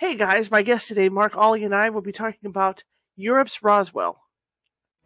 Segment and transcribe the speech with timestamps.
[0.00, 2.84] Hey guys, my guest today, Mark Olly, and I will be talking about
[3.16, 4.18] Europe's Roswell.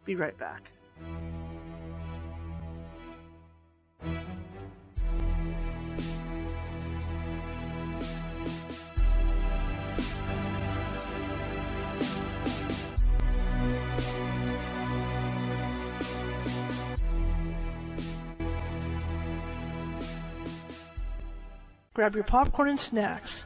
[0.05, 0.71] Be right back.
[21.93, 23.45] Grab your popcorn and snacks.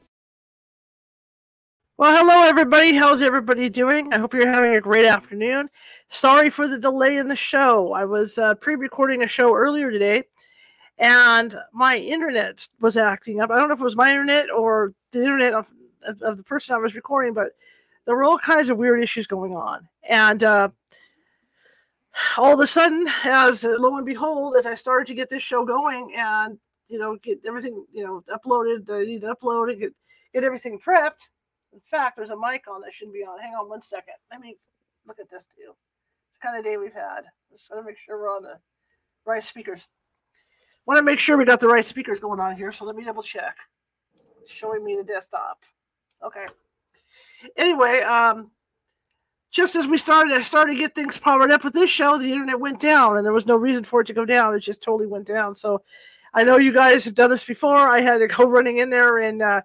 [2.01, 2.95] Well, hello everybody.
[2.95, 4.11] How's everybody doing?
[4.11, 5.69] I hope you're having a great afternoon.
[6.09, 7.93] Sorry for the delay in the show.
[7.93, 10.23] I was uh, pre-recording a show earlier today,
[10.97, 13.51] and my internet was acting up.
[13.51, 15.67] I don't know if it was my internet or the internet of,
[16.03, 17.51] of, of the person I was recording, but
[18.05, 19.87] there were all kinds of weird issues going on.
[20.09, 20.69] And uh,
[22.35, 25.43] all of a sudden, as uh, lo and behold, as I started to get this
[25.43, 26.57] show going and
[26.89, 29.93] you know get everything you know uploaded, I need to upload and get
[30.33, 31.29] get everything prepped
[31.73, 33.39] in fact, there's a mic on that shouldn't be on.
[33.39, 34.15] Hang on one second.
[34.31, 34.57] Let me
[35.07, 35.73] look at this too.
[36.29, 37.21] It's the kind of day we've had.
[37.51, 38.59] Just want to make sure we're on the
[39.25, 39.87] right speakers.
[40.85, 42.71] Want to make sure we got the right speakers going on here.
[42.71, 43.55] So let me double check.
[44.41, 45.59] It's showing me the desktop.
[46.23, 46.45] Okay.
[47.57, 48.51] Anyway, um,
[49.51, 52.17] just as we started, I started to get things powered up with this show.
[52.17, 54.55] The internet went down, and there was no reason for it to go down.
[54.55, 55.55] It just totally went down.
[55.55, 55.83] So
[56.33, 57.75] I know you guys have done this before.
[57.75, 59.61] I had to go running in there and uh,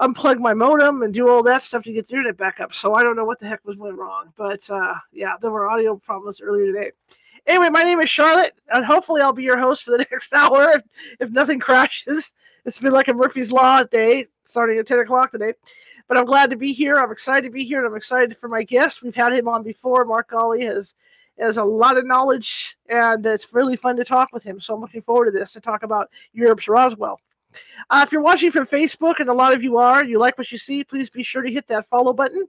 [0.00, 2.74] unplug my modem and do all that stuff to get the internet back up.
[2.74, 5.68] So I don't know what the heck was went wrong, but uh, yeah, there were
[5.68, 6.92] audio problems earlier today.
[7.46, 10.70] Anyway, my name is Charlotte, and hopefully I'll be your host for the next hour
[10.70, 10.82] if,
[11.20, 12.32] if nothing crashes.
[12.64, 15.54] It's been like a Murphy's Law day, starting at 10 o'clock today.
[16.08, 16.98] But I'm glad to be here.
[16.98, 19.02] I'm excited to be here, and I'm excited for my guest.
[19.02, 20.04] We've had him on before.
[20.04, 20.94] Mark Olly has
[21.38, 24.60] has a lot of knowledge, and it's really fun to talk with him.
[24.60, 27.18] So I'm looking forward to this to talk about Europe's Roswell.
[27.90, 30.50] Uh, if you're watching from Facebook, and a lot of you are, you like what
[30.52, 32.46] you see, please be sure to hit that follow button.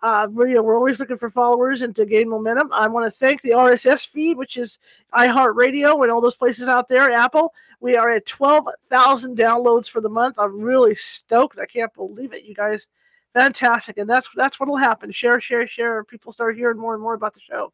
[0.00, 2.72] Uh, we're, you know, we're always looking for followers and to gain momentum.
[2.72, 4.78] I want to thank the RSS feed, which is
[5.12, 7.10] iHeartRadio and all those places out there.
[7.10, 10.36] Apple, we are at 12,000 downloads for the month.
[10.38, 11.58] I'm really stoked.
[11.58, 12.86] I can't believe it, you guys.
[13.34, 15.10] Fantastic, and that's that's what'll happen.
[15.10, 16.02] Share, share, share.
[16.02, 17.72] People start hearing more and more about the show.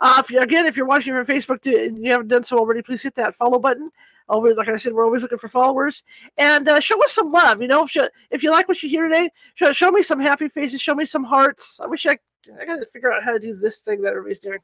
[0.00, 2.82] Uh, if you, again, if you're watching from Facebook and you haven't done so already,
[2.82, 3.90] please hit that follow button.
[4.28, 6.02] Always, like I said, we're always looking for followers
[6.38, 7.60] and uh, show us some love.
[7.60, 10.18] You know, if you, if you like what you hear today, show, show me some
[10.18, 11.78] happy faces, show me some hearts.
[11.78, 12.18] I wish I
[12.60, 14.58] I got to figure out how to do this thing that everybody's doing.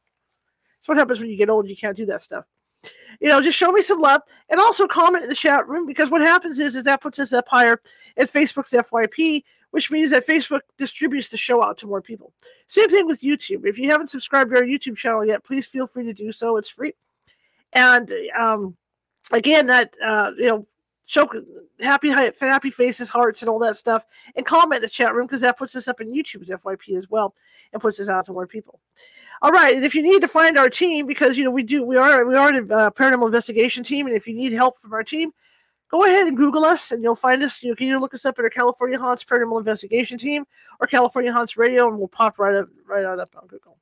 [0.78, 1.68] That's what happens when you get old.
[1.68, 2.44] You can't do that stuff.
[3.20, 6.10] You know, just show me some love and also comment in the chat room because
[6.10, 7.80] what happens is, is that puts us up higher
[8.16, 12.32] at Facebook's FYP, which means that Facebook distributes the show out to more people.
[12.68, 13.66] Same thing with YouTube.
[13.66, 16.56] If you haven't subscribed to our YouTube channel yet, please feel free to do so.
[16.56, 16.94] It's free.
[17.74, 18.76] And um,
[19.32, 20.66] again, that uh, you know,
[21.06, 21.28] show
[21.80, 24.04] happy happy faces, hearts, and all that stuff,
[24.36, 27.10] and comment in the chat room because that puts us up in YouTube's FYP as
[27.10, 27.34] well,
[27.72, 28.80] and puts us out to more people.
[29.42, 31.82] All right, and if you need to find our team, because you know we do,
[31.82, 34.92] we are we are a uh, paranormal investigation team, and if you need help from
[34.92, 35.32] our team,
[35.90, 37.62] go ahead and Google us, and you'll find us.
[37.62, 40.44] You can either look us up at our California Haunts Paranormal Investigation Team
[40.78, 43.78] or California Haunts Radio, and we'll pop right up right on up on Google.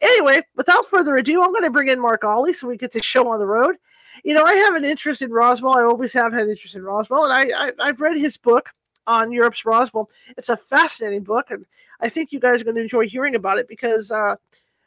[0.00, 3.04] Anyway, without further ado, I'm going to bring in Mark Olly so we get this
[3.04, 3.76] show on the road
[4.24, 5.78] you know, I have an interest in Roswell.
[5.78, 8.70] I always have had interest in Roswell, and I, I have read his book
[9.06, 10.10] on Europe's Roswell.
[10.36, 11.64] It's a fascinating book, and
[12.00, 14.36] I think you guys are going to enjoy hearing about it because uh,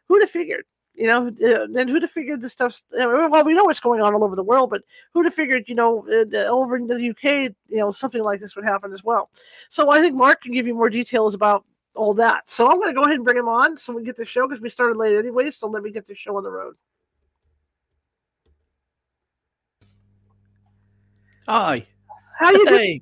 [0.08, 0.66] who'd have figured?
[0.96, 2.84] You know, uh, and who'd have figured this stuff?
[2.92, 4.84] Well, we know what's going on all over the world, but
[5.14, 8.56] who'd have figured, you know, uh, over in the UK, you know, something like this
[8.56, 9.32] would happen as well.
[9.70, 12.48] So I think Mark can give you more details about all that.
[12.48, 14.48] So I'm going to go ahead and bring him on so we get the show
[14.48, 15.50] because we started late anyway.
[15.50, 16.76] So let me get the show on the road.
[21.48, 21.86] Hi.
[22.40, 22.80] How you doing?
[22.80, 23.02] Hey.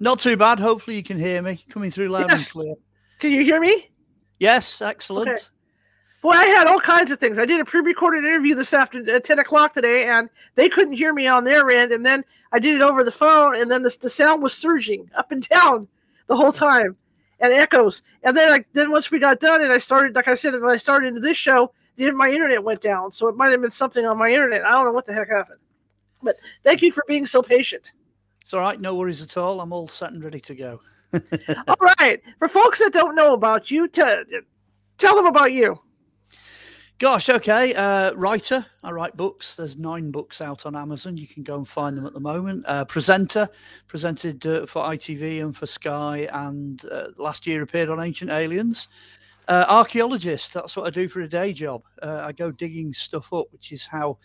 [0.00, 0.58] Not too bad.
[0.58, 2.42] Hopefully you can hear me coming through loud yes.
[2.42, 2.74] and clear.
[3.18, 3.90] Can you hear me?
[4.38, 5.28] Yes, excellent.
[5.28, 5.42] Okay.
[6.22, 7.38] Boy, I had all kinds of things.
[7.38, 10.94] I did a pre-recorded interview this afternoon at uh, 10 o'clock today, and they couldn't
[10.94, 11.92] hear me on their end.
[11.92, 15.10] And then I did it over the phone, and then the, the sound was surging
[15.16, 15.88] up and down
[16.26, 16.96] the whole time,
[17.40, 18.02] and echoes.
[18.22, 20.70] And then, I, then once we got done, and I started, like I said, when
[20.70, 23.12] I started into this show, then my internet went down.
[23.12, 24.64] So it might have been something on my internet.
[24.64, 25.60] I don't know what the heck happened.
[26.22, 27.92] But thank you for being so patient.
[28.42, 28.80] It's all right.
[28.80, 29.60] No worries at all.
[29.60, 30.80] I'm all set and ready to go.
[31.68, 32.20] all right.
[32.38, 34.02] For folks that don't know about you, t-
[34.98, 35.78] tell them about you.
[36.98, 37.74] Gosh, okay.
[37.74, 38.64] Uh, writer.
[38.82, 39.54] I write books.
[39.54, 41.18] There's nine books out on Amazon.
[41.18, 42.64] You can go and find them at the moment.
[42.66, 43.46] Uh, presenter,
[43.86, 48.88] presented uh, for ITV and for Sky, and uh, last year appeared on Ancient Aliens.
[49.46, 50.54] Uh, archaeologist.
[50.54, 51.82] That's what I do for a day job.
[52.00, 54.16] Uh, I go digging stuff up, which is how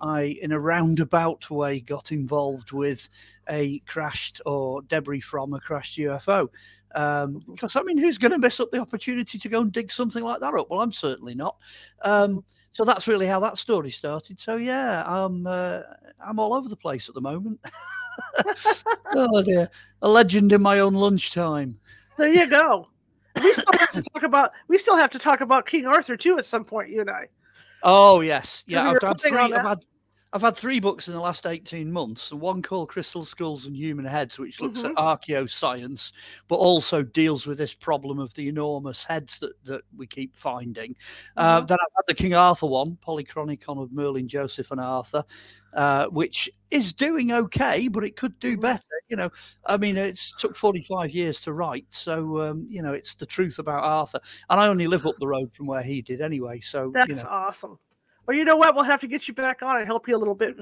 [0.00, 3.08] I, in a roundabout way, got involved with
[3.48, 6.48] a crashed or debris from a crashed UFO.
[6.94, 9.92] Um, because I mean, who's going to miss up the opportunity to go and dig
[9.92, 10.68] something like that up?
[10.70, 11.56] Well, I'm certainly not.
[12.02, 14.40] Um, so that's really how that story started.
[14.40, 15.82] So yeah, I'm uh,
[16.24, 17.60] I'm all over the place at the moment.
[19.14, 19.68] oh dear,
[20.02, 21.78] a legend in my own lunchtime.
[22.16, 22.88] There you go.
[23.42, 26.38] We still have to talk about we still have to talk about King Arthur too
[26.38, 26.90] at some point.
[26.90, 27.28] You and I.
[27.82, 28.90] Oh yes, yeah.
[28.90, 29.84] I've had, three, I've had
[30.32, 33.74] I've had three books in the last 18 months, and one called Crystal Skulls and
[33.74, 34.90] Human Heads, which looks mm-hmm.
[34.90, 36.12] at archaeoscience,
[36.48, 40.94] but also deals with this problem of the enormous heads that, that we keep finding.
[41.36, 41.62] Uh, mm-hmm.
[41.62, 45.24] Uh, then I've had the King Arthur one, Polychronicon of Merlin, Joseph, and Arthur,
[45.72, 48.62] uh, which is doing okay, but it could do mm-hmm.
[48.62, 48.84] better.
[49.08, 49.30] You know,
[49.64, 51.86] I mean, it's took 45 years to write.
[51.88, 54.20] So, um, you know, it's the truth about Arthur.
[54.50, 56.60] And I only live up the road from where he did anyway.
[56.60, 57.24] So, that's you know.
[57.30, 57.78] awesome.
[58.28, 58.74] Well, you know what?
[58.74, 60.54] We'll have to get you back on and help you a little bit.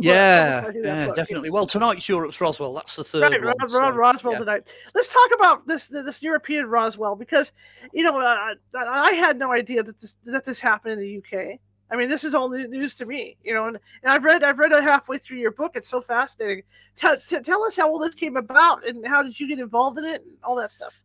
[0.00, 1.14] yeah, yeah, book.
[1.14, 1.48] definitely.
[1.48, 2.74] Well, tonight's Europe's Roswell.
[2.74, 3.54] That's the third right, one.
[3.56, 4.38] Ron, so, Roswell yeah.
[4.40, 4.74] tonight.
[4.96, 7.52] Let's talk about this this European Roswell because
[7.92, 11.60] you know uh, I had no idea that this that this happened in the UK.
[11.88, 13.66] I mean, this is all news to me, you know.
[13.66, 15.76] And, and I've read I've read it halfway through your book.
[15.76, 16.64] It's so fascinating.
[16.96, 19.98] Tell, t- tell us how all this came about and how did you get involved
[19.98, 21.00] in it and all that stuff.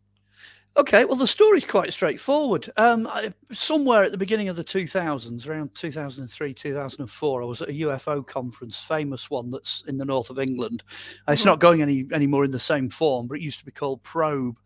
[0.76, 2.68] Okay, well, the story's quite straightforward.
[2.78, 7.70] Um, I, somewhere at the beginning of the 2000s, around 2003, 2004, I was at
[7.70, 10.84] a UFO conference, famous one that's in the north of England.
[11.28, 11.50] Uh, it's mm-hmm.
[11.50, 14.58] not going any anymore in the same form, but it used to be called Probe.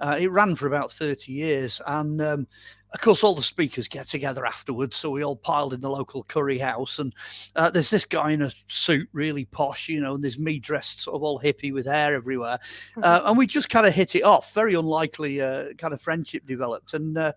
[0.00, 1.80] Uh, it ran for about 30 years.
[1.86, 2.46] And um,
[2.94, 4.96] of course, all the speakers get together afterwards.
[4.96, 6.98] So we all piled in the local curry house.
[6.98, 7.14] And
[7.54, 11.00] uh, there's this guy in a suit, really posh, you know, and there's me dressed
[11.00, 12.58] sort of all hippie with hair everywhere.
[13.02, 14.54] Uh, and we just kind of hit it off.
[14.54, 16.94] Very unlikely uh, kind of friendship developed.
[16.94, 17.32] And uh,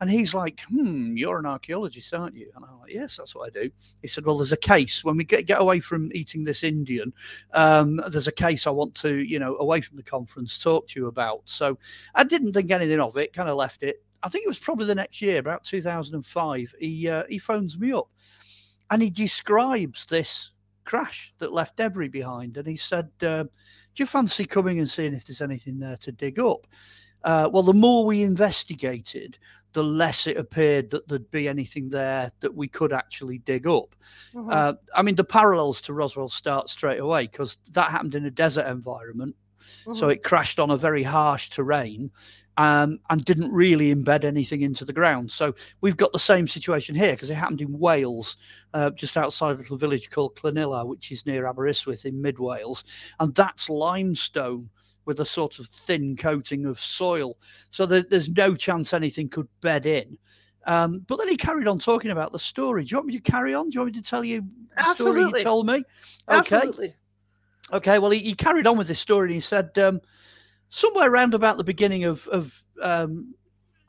[0.00, 2.50] and he's like, hmm, you're an archaeologist, aren't you?
[2.54, 3.70] And I'm like, yes, that's what I do.
[4.02, 7.14] He said, well, there's a case when we get, get away from eating this Indian.
[7.54, 11.00] Um, there's a case I want to, you know, away from the conference, talk to
[11.00, 11.40] you about.
[11.46, 11.78] So
[12.14, 14.02] I didn't think anything of it, kind of left it.
[14.22, 16.74] I think it was probably the next year, about 2005.
[16.78, 18.08] He uh, he phones me up,
[18.90, 20.50] and he describes this
[20.84, 23.50] crash that left debris behind, and he said, uh, "Do
[23.96, 26.66] you fancy coming and seeing if there's anything there to dig up?"
[27.24, 29.38] Uh, well, the more we investigated,
[29.76, 33.94] the less it appeared that there'd be anything there that we could actually dig up.
[34.32, 34.48] Mm-hmm.
[34.50, 38.30] Uh, I mean, the parallels to Roswell start straight away because that happened in a
[38.30, 39.36] desert environment.
[39.82, 39.92] Mm-hmm.
[39.92, 42.10] So it crashed on a very harsh terrain
[42.56, 45.30] um, and didn't really embed anything into the ground.
[45.30, 48.38] So we've got the same situation here because it happened in Wales,
[48.72, 52.82] uh, just outside a little village called Llanilar, which is near Aberystwyth in mid Wales.
[53.20, 54.70] And that's limestone
[55.06, 57.38] with a sort of thin coating of soil.
[57.70, 60.18] So there, there's no chance anything could bed in.
[60.66, 62.84] Um, but then he carried on talking about the story.
[62.84, 63.70] Do you want me to carry on?
[63.70, 64.42] Do you want me to tell you
[64.76, 65.22] the Absolutely.
[65.22, 65.84] story he told me?
[66.28, 66.56] Okay.
[66.56, 66.94] Absolutely.
[67.72, 67.98] Okay.
[68.00, 70.00] Well, he, he carried on with this story and he said um,
[70.68, 73.32] somewhere around about the beginning of, of um,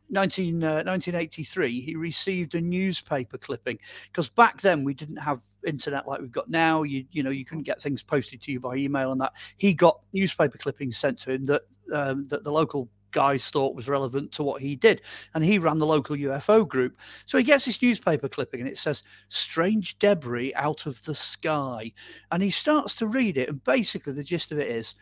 [0.09, 3.77] 19, uh, 1983, he received a newspaper clipping
[4.11, 6.83] because back then we didn't have internet like we've got now.
[6.83, 9.33] You you know you couldn't get things posted to you by email and that.
[9.57, 13.87] He got newspaper clippings sent to him that um, that the local guys thought was
[13.87, 15.01] relevant to what he did.
[15.33, 16.99] And he ran the local UFO group.
[17.25, 21.91] So he gets this newspaper clipping and it says, Strange debris out of the sky.
[22.31, 23.49] And he starts to read it.
[23.49, 24.95] And basically, the gist of it is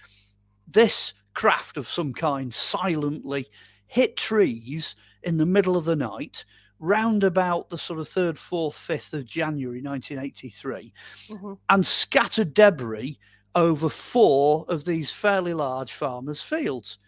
[0.67, 3.47] this craft of some kind silently
[3.87, 6.45] hit trees in the middle of the night
[6.79, 10.93] round about the sort of 3rd, 4th, 5th of January 1983
[11.29, 11.53] mm-hmm.
[11.69, 13.17] and scattered debris
[13.55, 16.99] over four of these fairly large farmers' fields.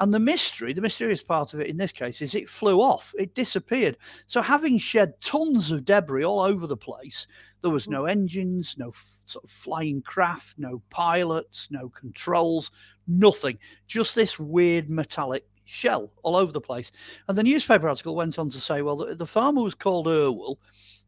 [0.00, 3.14] And the mystery, the mysterious part of it in this case, is it flew off,
[3.16, 3.96] it disappeared.
[4.26, 7.28] So, having shed tons of debris all over the place,
[7.62, 12.72] there was no engines, no f- sort of flying craft, no pilots, no controls,
[13.06, 13.56] nothing.
[13.86, 16.92] Just this weird metallic shell all over the place.
[17.28, 20.58] And the newspaper article went on to say, well, the, the farmer was called Irwell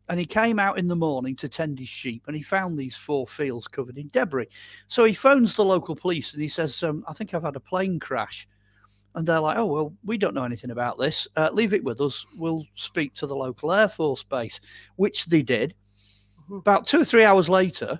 [0.08, 2.96] and he came out in the morning to tend his sheep and he found these
[2.96, 4.48] four fields covered in debris.
[4.88, 7.60] So he phones the local police and he says, um, I think I've had a
[7.60, 8.48] plane crash.
[9.14, 11.26] And they're like, oh, well, we don't know anything about this.
[11.36, 12.26] Uh, leave it with us.
[12.36, 14.60] We'll speak to the local Air Force base,
[14.96, 15.74] which they did.
[16.42, 16.56] Mm-hmm.
[16.56, 17.98] About two or three hours later,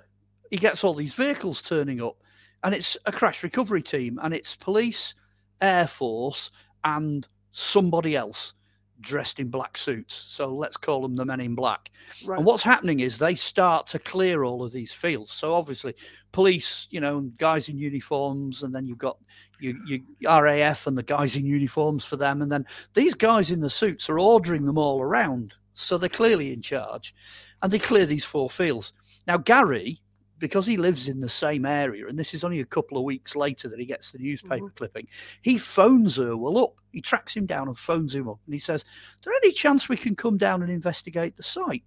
[0.51, 2.17] he gets all these vehicles turning up
[2.63, 5.15] and it's a crash recovery team and it's police
[5.61, 6.51] Air Force
[6.83, 8.53] and somebody else
[8.99, 10.25] dressed in black suits.
[10.29, 11.89] So let's call them the men in black.
[12.25, 12.37] Right.
[12.37, 15.31] And what's happening is they start to clear all of these fields.
[15.31, 15.93] So obviously,
[16.31, 19.17] police, you know, guys in uniforms, and then you've got
[19.59, 23.59] you, you RAF and the guys in uniforms for them, and then these guys in
[23.59, 25.53] the suits are ordering them all around.
[25.73, 27.13] So they're clearly in charge,
[27.61, 28.93] and they clear these four fields.
[29.27, 30.01] Now Gary,
[30.39, 33.35] because he lives in the same area, and this is only a couple of weeks
[33.35, 34.75] later that he gets the newspaper Mhm.
[34.75, 35.07] clipping,
[35.41, 36.73] he phones Irwell up.
[36.91, 39.89] He tracks him down and phones him up, and he says, Is there any chance
[39.89, 41.83] we can come down and investigate the site?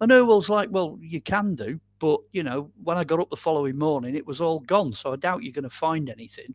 [0.00, 3.36] And Irwell's like, well, you can do, but you know, when I got up the
[3.36, 4.92] following morning, it was all gone.
[4.92, 6.54] So I doubt you're going to find anything.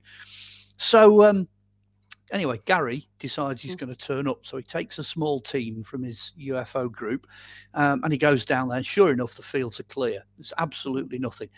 [0.78, 1.48] So um,
[2.32, 3.80] anyway, Gary decides he's Mm.
[3.80, 4.46] going to turn up.
[4.46, 7.28] So he takes a small team from his UFO group,
[7.74, 8.78] um, and he goes down there.
[8.78, 10.24] And sure enough, the fields are clear.
[10.38, 11.50] There's absolutely nothing.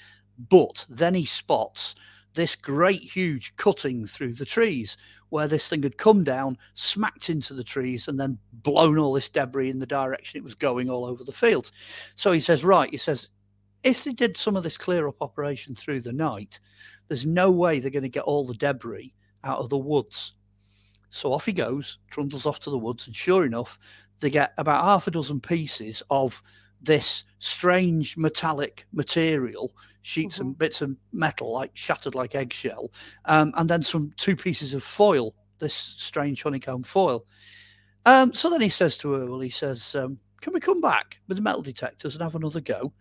[0.50, 1.96] But then he spots
[2.34, 4.98] this great, huge cutting through the trees
[5.30, 9.30] where this thing had come down, smacked into the trees, and then blown all this
[9.30, 11.72] debris in the direction it was going all over the fields.
[12.16, 13.30] So he says, Right, he says,
[13.84, 16.60] if they did some of this clear up operation through the night,
[17.08, 19.14] there's no way they're going to get all the debris
[19.44, 20.34] out of the woods.
[21.12, 23.78] So off he goes, trundles off to the woods, and sure enough,
[24.20, 26.42] they get about half a dozen pieces of
[26.82, 32.92] this strange metallic material, sheets and bits of metal, like shattered like eggshell,
[33.26, 37.26] um, and then some two pieces of foil, this strange honeycomb foil.
[38.06, 41.38] Um, so then he says to Earl, he says, um, Can we come back with
[41.38, 42.94] the metal detectors and have another go?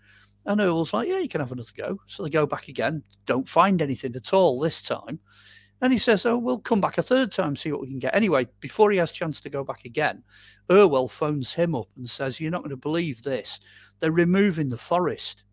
[0.47, 1.99] And Earl's like, Yeah, you can have another go.
[2.07, 5.21] So they go back again, don't find anything at all this time.
[5.81, 8.15] And he says, Oh, we'll come back a third time, see what we can get.
[8.15, 10.23] Anyway, before he has a chance to go back again,
[10.71, 13.61] Irwell phones him up and says, You're not going to believe this.
[13.99, 15.45] They're removing the forest.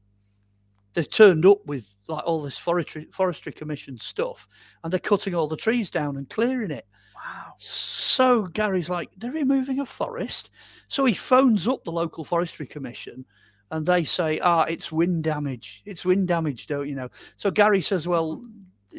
[0.94, 4.48] They've turned up with like all this forestry, forestry commission stuff
[4.84, 6.88] and they're cutting all the trees down and clearing it.
[7.16, 7.54] wow.
[7.58, 10.50] So Gary's like, they're removing a forest.
[10.88, 13.26] So he phones up the local forestry commission
[13.70, 15.84] and they say, ah, it's wind damage.
[15.86, 17.10] It's wind damage, don't you know?
[17.36, 18.42] So Gary says, well,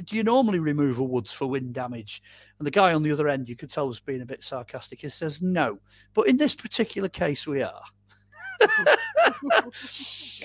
[0.05, 2.23] do you normally remove a woods for wind damage?
[2.59, 5.01] And the guy on the other end, you could tell was being a bit sarcastic.
[5.01, 5.79] He says, no,
[6.15, 7.83] but in this particular case, we are.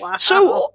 [0.00, 0.16] Wow.
[0.16, 0.68] So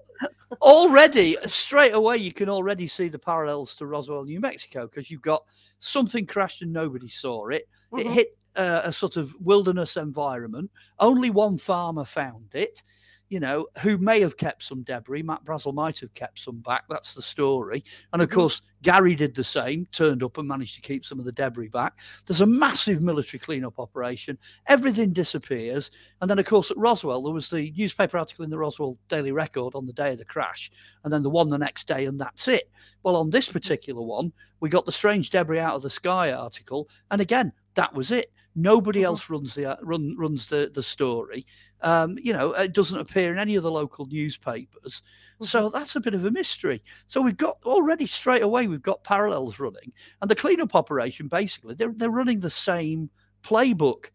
[0.62, 5.22] already, straight away, you can already see the parallels to Roswell, New Mexico, because you've
[5.22, 5.44] got
[5.80, 7.68] something crashed and nobody saw it.
[7.98, 8.14] It Mhm.
[8.14, 10.70] hit uh, a sort of wilderness environment.
[11.00, 12.84] Only one farmer found it.
[13.30, 15.22] You know, who may have kept some debris.
[15.22, 16.86] Mac Brazel might have kept some back.
[16.90, 17.84] That's the story.
[18.12, 18.34] And of Mhm.
[18.34, 21.68] course, Gary did the same, turned up and managed to keep some of the debris
[21.68, 22.00] back.
[22.26, 24.40] There's a massive military cleanup operation.
[24.66, 25.92] Everything disappears.
[26.22, 29.32] And then, of course, at Roswell, there was the newspaper article in the Roswell Daily
[29.32, 30.72] Record on the day of the crash,
[31.04, 32.72] and then the one the next day, and that's it.
[33.04, 36.90] Well, on this particular one, we got the strange debris out of the sky article,
[37.12, 38.32] and again, that was it.
[38.56, 39.06] Nobody Mhm.
[39.06, 41.46] else runs the run, runs the the story.
[41.82, 45.02] Um, you know, it doesn't appear in any of the local newspapers.
[45.42, 46.84] So that's a bit of a mystery.
[47.08, 51.76] So we've got already straight away we've got parallels running, and the cleanup operation basically
[51.76, 53.10] they're they're running the same
[53.44, 54.06] playbook.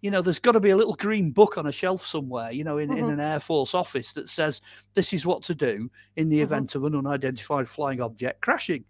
[0.00, 2.62] You know, there's got to be a little green book on a shelf somewhere, you
[2.62, 3.14] know, in, in Mhm.
[3.14, 4.60] an Air Force office that says
[4.94, 6.42] this is what to do in the Mhm.
[6.44, 8.84] event of an unidentified flying object crashing.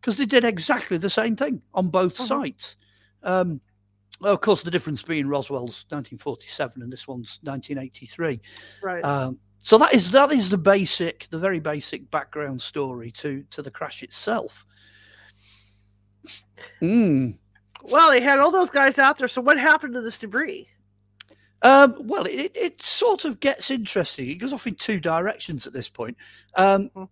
[0.00, 2.26] Because they did exactly the same thing on both Mhm.
[2.26, 2.76] sites.
[3.22, 3.60] Um,
[4.24, 8.40] well, of course, the difference being Roswell's 1947 and this one's 1983.
[8.82, 9.04] right.
[9.04, 13.62] Um, so that is that is the basic, the very basic background story to to
[13.62, 14.66] the crash itself.
[16.80, 17.38] Mm.
[17.82, 19.28] well, they had all those guys out there.
[19.28, 20.68] So what happened to this debris?
[21.62, 24.28] Um, well, it, it sort of gets interesting.
[24.28, 26.16] It goes off in two directions at this point.
[26.56, 27.08] Um, Mhm.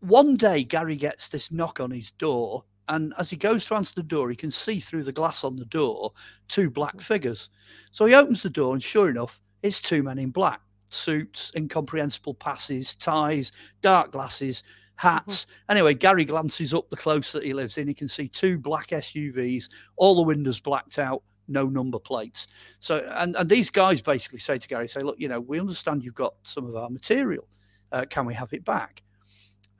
[0.00, 3.94] one day, Gary gets this knock on his door, and as he goes to answer
[3.94, 6.12] the door, he can see through the glass on the door
[6.48, 7.50] two black figures.
[7.92, 10.60] So he opens the door, and sure enough, it's two men in black
[10.90, 14.62] suits, incomprehensible passes, ties, dark glasses,
[14.96, 15.46] hats.
[15.68, 17.88] Anyway, Gary glances up the close that he lives in.
[17.88, 22.46] He can see two black SUVs, all the windows blacked out, no number plates.
[22.80, 26.04] So, and, and these guys basically say to Gary, say, look, you know, we understand
[26.04, 27.48] you've got some of our material.
[27.92, 29.02] Uh, can we have it back?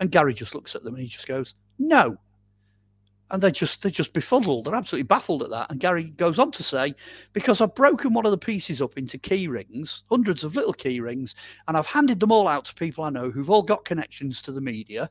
[0.00, 2.16] And Gary just looks at them and he just goes, no.
[3.34, 4.64] And they're just they're just befuddled.
[4.64, 5.68] They're absolutely baffled at that.
[5.68, 6.94] And Gary goes on to say,
[7.32, 11.00] because I've broken one of the pieces up into key rings, hundreds of little key
[11.00, 11.34] rings,
[11.66, 14.52] and I've handed them all out to people I know who've all got connections to
[14.52, 15.10] the media.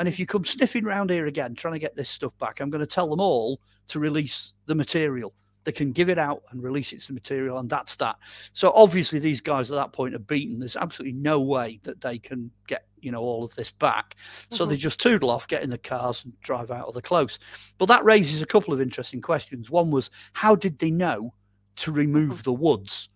[0.00, 2.70] And if you come sniffing round here again trying to get this stuff back, I'm
[2.70, 5.32] going to tell them all to release the material.
[5.64, 8.16] They can give it out and release it to the material, and that's that.
[8.54, 10.58] So obviously, these guys at that point are beaten.
[10.58, 14.16] There's absolutely no way that they can get you know all of this back.
[14.50, 17.38] So they just toodle off, get in the cars, and drive out of the close.
[17.78, 19.70] But that raises a couple of interesting questions.
[19.70, 21.34] One was, how did they know
[21.80, 23.08] to remove the woods.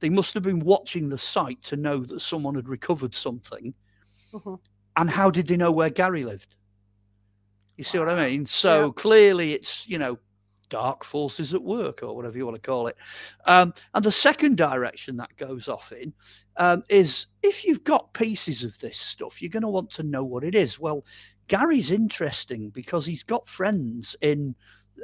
[0.00, 3.74] They must have been watching the site to know that someone had recovered something.
[4.32, 4.60] Mhm.
[4.96, 6.56] And how did they know where Gary lived?
[7.76, 8.46] You see what I mean?
[8.46, 10.18] So clearly it's, you know,
[10.68, 12.96] dark forces at work or whatever you want to call it.
[13.46, 16.12] Um, and the second direction that goes off in
[16.56, 20.24] um, is if you've got pieces of this stuff, you're going to want to know
[20.24, 20.78] what it is.
[20.78, 21.04] Well,
[21.48, 24.54] Gary's interesting because he's got friends in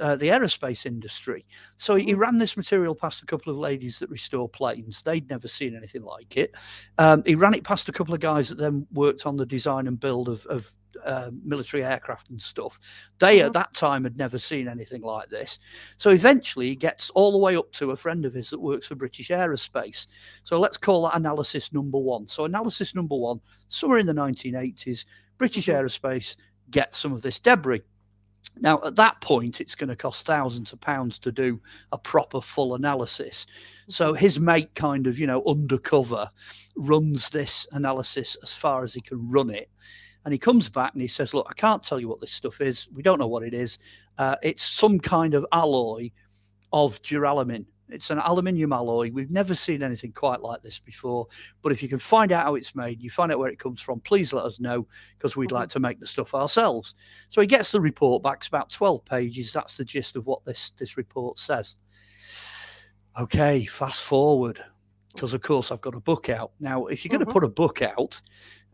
[0.00, 1.46] uh, the aerospace industry.
[1.76, 2.18] So he Mhm.
[2.18, 5.02] ran this material past a couple of ladies that restore planes.
[5.02, 6.54] They'd never seen anything like it.
[6.98, 9.86] Um, he ran it past a couple of guys that then worked on the design
[9.86, 10.72] and build of, of
[11.04, 12.78] uh, military aircraft and stuff.
[13.18, 15.58] They at that time had never seen anything like this.
[15.96, 18.86] So eventually he gets all the way up to a friend of his that works
[18.86, 20.06] for British Aerospace.
[20.44, 22.28] So let's call that analysis number one.
[22.28, 25.06] So analysis number one, somewhere in the 1980s,
[25.38, 25.74] British Mhm.
[25.74, 26.36] Aerospace
[26.70, 27.82] gets some of this debris.
[28.58, 31.60] Now, at that point, it's going to cost thousands of pounds to do
[31.92, 33.46] a proper full analysis.
[33.88, 36.28] So his mate, kind of, you know, undercover,
[36.76, 39.70] runs this analysis as far as he can run it.
[40.24, 42.60] And he comes back and he says, Look, I can't tell you what this stuff
[42.60, 42.88] is.
[42.94, 43.78] We don't know what it is.
[44.18, 46.10] Uh, it's some kind of alloy
[46.72, 47.66] of duralumin.
[47.92, 49.10] It's an aluminium alloy.
[49.12, 51.26] We've never seen anything quite like this before.
[51.62, 53.80] But if you can find out how it's made, you find out where it comes
[53.80, 54.86] from, please let us know
[55.18, 56.94] because we'd like to make the stuff ourselves.
[57.28, 58.38] So he gets the report back.
[58.38, 59.52] It's about 12 pages.
[59.52, 61.76] That's the gist of what this, this report says.
[63.20, 64.62] Okay, fast forward.
[65.14, 66.52] Because, of course, I've got a book out.
[66.58, 68.20] Now, if you're going to put a book out,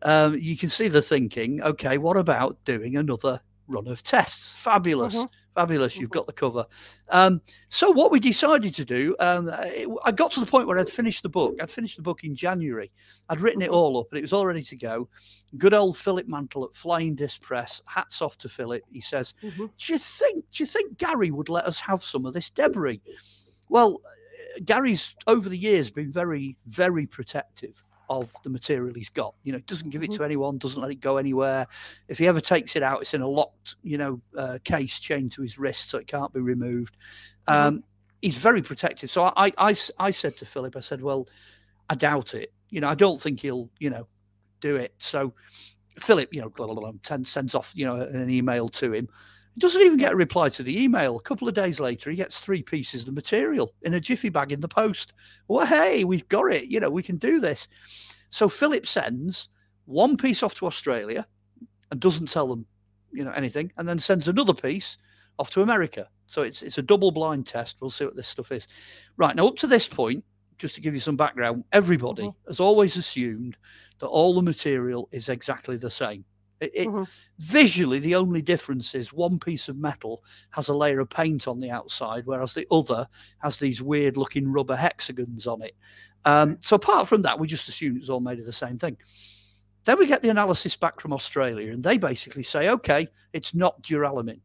[0.02, 4.54] um, you can see the thinking okay, what about doing another run of tests?
[4.62, 5.16] Fabulous.
[5.16, 5.28] Mhm.
[5.54, 5.96] Fabulous.
[5.96, 6.64] You've got the cover.
[7.08, 10.78] Um, so, what we decided to do, um, it- I got to the point where
[10.78, 11.56] I'd finished the book.
[11.60, 12.92] I'd finished the book in January.
[13.28, 13.74] I'd written it Mhm.
[13.74, 15.08] all up and it was all ready to go.
[15.56, 17.82] Good old Philip Mantle at Flying Disc Press.
[17.86, 18.82] Hats off to Philip.
[18.92, 19.70] He says, Mhm.
[19.76, 23.00] do you think do you think Gary would let us have some of this debris?
[23.68, 29.34] Well, uh, Gary's over the years been very, very protective of the material he's got.
[29.42, 30.16] You know, doesn't give it Mhm.
[30.16, 31.66] to anyone, doesn't let it go anywhere.
[32.08, 35.32] If he ever takes it out, it's in a locked, you know, uh, case chained
[35.32, 36.96] to his wrist, so it can't be removed.
[37.48, 37.54] Mhm.
[37.54, 37.84] Um,
[38.22, 39.10] he's very protective.
[39.10, 41.28] So I, I, I said to Philip, I said, well,
[41.88, 42.52] I doubt it.
[42.70, 44.06] You know, I don't think he'll, you know,
[44.60, 44.94] do it.
[44.98, 45.34] So
[45.98, 46.92] Philip, you know, blah, blah, blah,
[47.24, 49.08] sends off, you know, an email to him.
[49.58, 51.16] He doesn't even get a reply to the email.
[51.16, 54.52] A couple of days later, he gets three pieces of material in a jiffy bag
[54.52, 55.14] in the post.
[55.48, 56.66] Well, hey, we've got it.
[56.66, 57.66] You know, we can do this.
[58.30, 59.48] So Philip sends
[59.86, 61.26] one piece off to Australia
[61.90, 62.66] and doesn't tell them,
[63.12, 64.96] you know, anything, and then sends another piece
[65.40, 66.08] off to America.
[66.28, 67.78] So it's it's a double blind test.
[67.80, 68.68] We'll see what this stuff is.
[69.16, 70.22] Right now, up to this point,
[70.58, 72.34] just to give you some background, everybody Mhm.
[72.46, 73.56] has always assumed
[73.98, 76.24] that all the material is exactly the same.
[76.60, 77.08] It, it, Mhm.
[77.38, 81.60] Visually, the only difference is one piece of metal has a layer of paint on
[81.60, 83.06] the outside, whereas the other
[83.38, 85.76] has these weird looking rubber hexagons on it.
[86.24, 88.96] Um, so, apart from that, we just assume it's all made of the same thing.
[89.84, 93.80] Then we get the analysis back from Australia, and they basically say, okay, it's not
[93.82, 94.40] duralumin,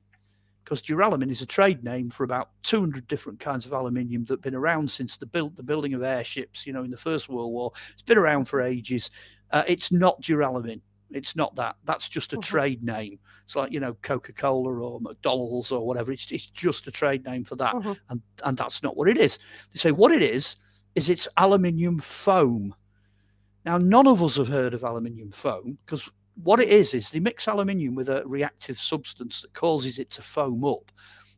[0.63, 4.41] because duralumin is a trade name for about 200 different kinds of aluminium that have
[4.41, 7.51] been around since the, build, the building of airships, you know, in the First World
[7.51, 7.71] War.
[7.91, 9.09] It's been around for ages.
[9.51, 10.79] Uh, it's not duralumin.
[11.11, 11.75] It's not that.
[11.83, 12.41] That's just a Mhm.
[12.41, 13.19] trade name.
[13.45, 16.11] It's like you know Coca Cola or McDonald's or whatever.
[16.11, 17.97] It's, it's just a trade name for that, Mhm.
[18.09, 19.37] and and that's not what it is.
[19.71, 20.55] They say what it is
[20.95, 22.75] is it's aluminium foam.
[23.65, 27.19] Now none of us have heard of aluminium foam because what it is is they
[27.19, 30.91] mix aluminium with a reactive substance that causes it to foam up,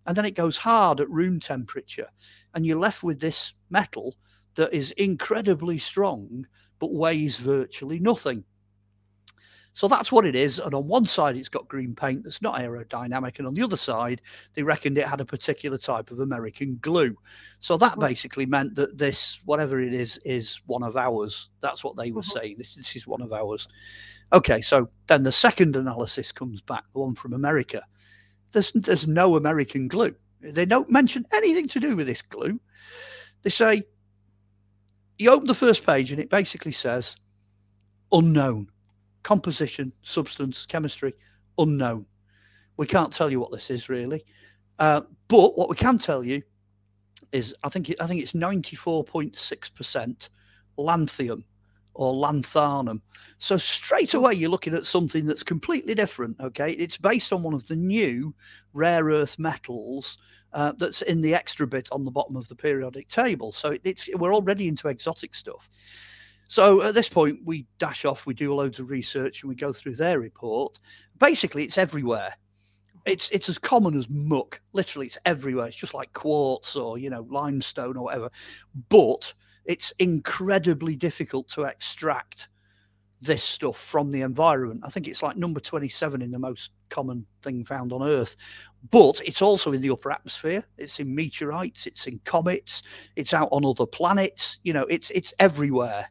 [0.06, 2.10] and then it goes hard at room temperature,
[2.54, 4.16] and you're left with this metal
[4.56, 6.48] that is incredibly strong
[6.80, 8.44] but weighs virtually nothing.
[9.76, 10.60] So that's what it is.
[10.60, 13.40] And on one side, it's got green paint that's not aerodynamic.
[13.40, 14.22] And on the other side,
[14.54, 17.14] they reckoned it had a particular type of American glue.
[17.60, 21.50] So that basically meant that this, whatever it is, is one of ours.
[21.60, 22.32] That's what they were Mhm.
[22.32, 22.56] saying.
[22.58, 23.68] This, this is one of ours.
[24.32, 27.84] Okay, so then the second analysis comes back, the one from America.
[28.54, 30.16] There's, there's no American glue.
[30.40, 32.62] They don't mention anything to do with this glue.
[33.42, 33.84] They say,
[35.20, 37.18] you open the first page and it basically says
[38.14, 38.70] unknown
[39.26, 41.12] composition, substance, chemistry,
[41.58, 42.06] unknown.
[42.78, 44.24] We can't tell you what this is really,
[44.78, 46.44] uh, but what we can tell you
[47.32, 50.30] is I think I think it's ninety four point six percent
[50.78, 51.44] lanthium
[51.96, 53.02] or lanthanum.
[53.40, 56.40] So straight away you're looking at something that's completely different.
[56.40, 58.36] Okay, it's based on one of the new
[58.74, 60.20] rare earth metals
[60.54, 63.52] uh, that's in the extra bit on the bottom of the periodic table.
[63.52, 65.68] So it, it's we're already into exotic stuff.
[66.48, 69.74] So at this point, we dash off, we do loads of research, and we go
[69.74, 70.80] through their report.
[71.20, 72.34] Basically, it's everywhere.
[73.06, 74.60] it's it's as common as muck.
[74.74, 75.68] Literally, it's everywhere.
[75.68, 78.30] It's just like quartz or you know limestone or whatever.
[78.90, 79.34] But
[79.66, 82.50] it's incredibly difficult to extract
[83.22, 84.82] this stuff from the environment.
[84.84, 88.36] I think it's like number 27 in the most common thing found on Earth.
[88.90, 90.64] But it's also in the upper atmosphere.
[90.78, 92.84] It's in meteorites, it's in comets,
[93.16, 96.08] it's out on other planets, you know, it's it's everywhere.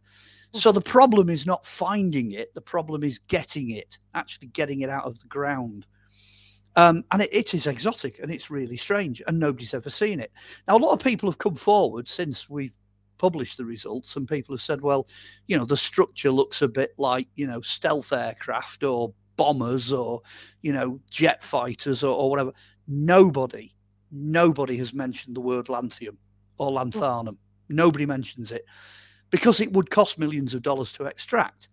[0.52, 4.90] So the problem is not finding it, the problem is getting it, actually getting it
[4.90, 5.86] out of the ground.
[6.76, 10.32] Um, and it, it is exotic and it's really strange, and nobody's ever seen it.
[10.68, 12.76] Now, a lot of people have come forward since we've
[13.18, 15.06] published the results, and people have said, well,
[15.46, 20.20] you know, the structure looks a bit like, you know, stealth aircraft or bombers or,
[20.62, 22.52] you know, jet fighters or, or whatever.
[22.86, 23.74] Nobody,
[24.10, 26.16] nobody has mentioned the word lanthium
[26.58, 27.38] or lanthanum.
[27.68, 28.64] Nobody mentions it
[29.30, 31.68] because it would cost millions of dollars to extract.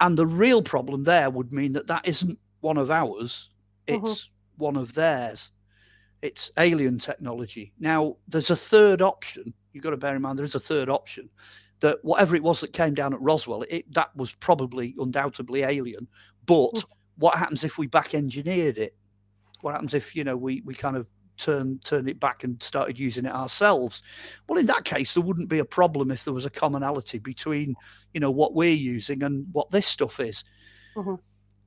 [0.00, 3.48] And the real problem there would mean that that isn't one of ours,
[3.88, 4.06] Mm-hmm.
[4.06, 4.64] It's mm-hmm.
[4.64, 5.50] one of theirs.
[6.20, 7.72] It's alien technology.
[7.80, 9.52] Now, there's a third option.
[9.72, 11.28] You've got to bear in mind there is a third option
[11.82, 16.06] that whatever it was that came down at Roswell, it, that was probably undoubtedly alien.
[16.46, 16.92] But mm-hmm.
[17.18, 18.96] what happens if we back engineered it?
[19.60, 21.06] What happens if you know we we kind of
[21.38, 24.02] turn turn it back and started using it ourselves?
[24.48, 27.74] Well, in that case, there wouldn't be a problem if there was a commonality between
[28.14, 30.44] you know what we're using and what this stuff is.
[30.96, 31.16] Mm-hmm.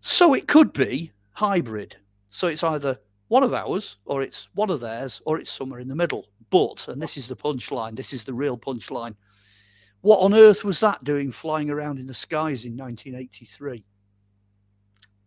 [0.01, 1.97] So it could be hybrid.
[2.29, 2.97] So it's either
[3.27, 6.27] one of ours, or it's one of theirs, or it's somewhere in the middle.
[6.51, 9.15] But, and this is the punchline, this is the real punchline.
[10.05, 13.83] What on earth was that doing flying around in the skies in 1983?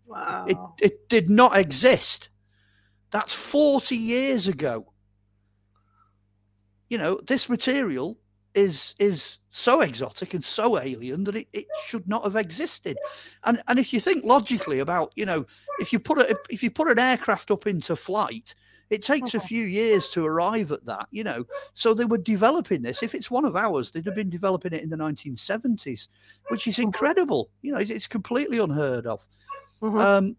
[0.07, 0.45] Wow.
[0.47, 2.29] It, it did not exist.
[3.11, 4.93] That's 40 years ago.
[6.89, 8.21] You know, this material
[8.55, 12.97] is is so exotic and so alien that it, it should not have existed.
[13.43, 15.45] And and if you think logically about, you know,
[15.81, 18.55] if you put a, if you put an aircraft up into flight,
[18.91, 21.45] it takes a few years to arrive at that, you know.
[21.75, 23.03] So they were developing this.
[23.03, 26.09] If it's one of ours, they'd have been developing it in the 1970s,
[26.49, 27.51] which is incredible.
[27.63, 29.27] You know, it's, it's completely unheard of.
[29.83, 29.99] Mm-hmm.
[29.99, 30.37] Um,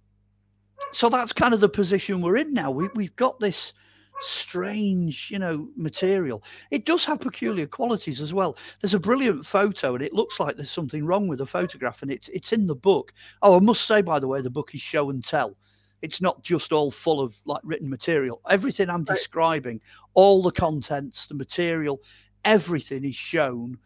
[0.92, 2.72] so that's kind of the position we're in now.
[2.72, 3.74] We, we've got this
[4.22, 6.44] strange, you know, material.
[6.72, 8.58] It does have peculiar qualities as well.
[8.82, 12.12] There's a brilliant photo, and it looks like there's something wrong with the photograph, and
[12.12, 13.14] it's it's in the book.
[13.42, 15.56] Oh, I must say, by the way, the book is show and tell.
[16.02, 18.42] It's not just all full of like written material.
[18.50, 19.08] Everything I'm right.
[19.08, 19.82] describing,
[20.14, 22.02] all the contents, the material,
[22.46, 23.78] everything is shown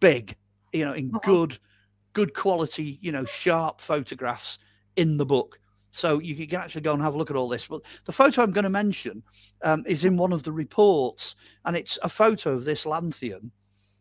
[0.00, 0.36] big,
[0.72, 1.20] you know, in uh-huh.
[1.24, 1.58] good,
[2.12, 4.58] good quality, you know, sharp photographs
[4.96, 5.58] in the book.
[5.90, 7.66] So you can actually go and have a look at all this.
[7.66, 9.22] But the photo I'm going to mention
[9.62, 13.50] um, is in one of the reports, and it's a photo of this lanthium.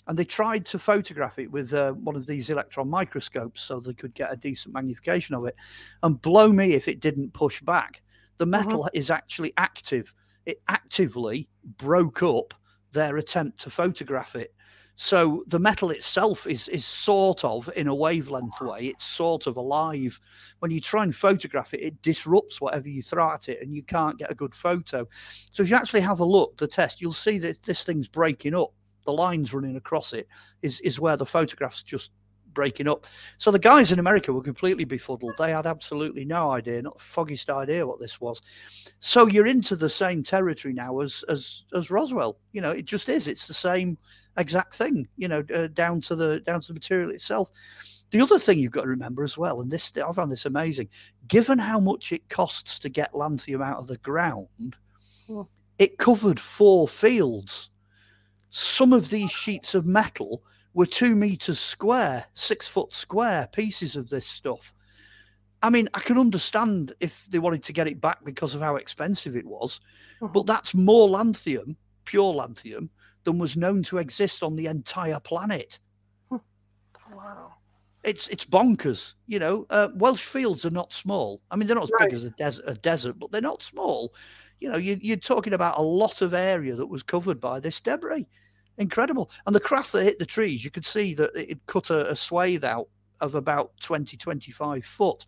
[0.07, 3.93] And they tried to photograph it with uh, one of these electron microscopes so they
[3.93, 5.55] could get a decent magnification of it.
[6.03, 8.01] And blow me if it didn't push back.
[8.37, 8.51] The uh-huh.
[8.51, 8.89] metal uh-huh.
[8.93, 10.13] is actually active.
[10.45, 12.53] It actively broke up
[12.91, 14.53] their attempt to photograph it.
[14.97, 18.87] So the metal itself is is sort of in a wavelength way.
[18.87, 20.17] It's sort of alive.
[20.59, 23.83] When you try and photograph it, it disrupts whatever you throw at it, and you
[23.83, 25.05] can't get a good photo.
[25.51, 28.55] So if you actually have a look, the test, you'll see that this thing's breaking
[28.55, 28.71] up.
[29.05, 30.27] The lines running across it
[30.61, 32.11] is is where the photograph's just
[32.55, 33.05] breaking up.
[33.37, 35.33] So the guys in America were completely befuddled.
[35.37, 38.41] They had absolutely no idea, not foggiest idea what this was.
[39.01, 42.39] So you're into the same territory now as as as Roswell.
[42.53, 43.27] You know, it just is.
[43.27, 43.99] It's the same
[44.37, 47.51] exact thing, you know, uh, down to the down to the material itself.
[48.11, 50.89] The other thing you've got to remember as well, and this I found this amazing,
[51.27, 54.75] given how much it costs to get lanthium out of the ground,
[55.27, 55.41] hmm.
[55.77, 57.69] it covered four fields.
[58.57, 60.41] Some of these sheets of metal
[60.73, 64.73] were two meters square, six foot square pieces of this stuff.
[65.61, 68.77] I mean, I can understand if they wanted to get it back because of how
[68.77, 69.81] expensive it was,
[70.21, 70.31] mm-hmm.
[70.31, 72.87] but that's more lanthium, pure lanthium,
[73.25, 75.79] than was known to exist on the entire planet.
[76.31, 77.55] Wow.
[78.05, 79.65] It's it's bonkers, you know.
[79.69, 81.41] Uh, Welsh fields are not small.
[81.51, 82.07] I mean, they're not as right.
[82.07, 84.13] big as a desert, a desert, but they're not small.
[84.61, 87.81] You know, you, you're talking about a lot of area that was covered by this
[87.81, 88.25] debris.
[88.77, 89.31] Incredible.
[89.45, 92.15] And the craft that hit the trees, you could see that it cut a, a
[92.15, 92.87] swathe out
[93.21, 95.25] of about 20, 25 foot.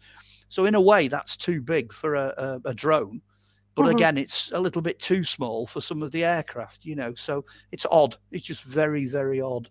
[0.50, 3.22] So in a way, that's too big for a, a, a drone.
[3.76, 3.96] But mm-hmm.
[3.96, 7.14] again, it's a little bit too small for some of the aircraft, you know.
[7.16, 8.18] So it's odd.
[8.32, 9.70] It's just very, very odd.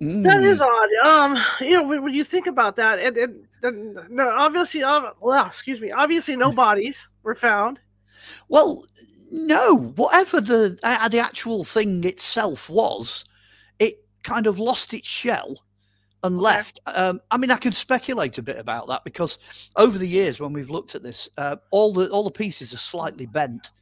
[0.00, 0.22] Mm.
[0.24, 0.66] That is mm.
[0.66, 1.06] odd.
[1.06, 5.10] Um, you know, when, when you think about that, and, and, and no, obviously, uh,
[5.20, 7.80] well, excuse me, obviously, no bodies were found.
[8.48, 8.84] Well,
[9.32, 9.74] no.
[9.96, 13.24] Whatever the uh, the actual thing itself was,
[13.78, 15.62] it kind of lost its shell
[16.22, 16.78] and left.
[16.86, 19.38] Um, I mean, I can speculate a bit about that because
[19.76, 22.78] over the years, when we've looked at this, uh, all the all the pieces are
[22.78, 23.72] slightly bent.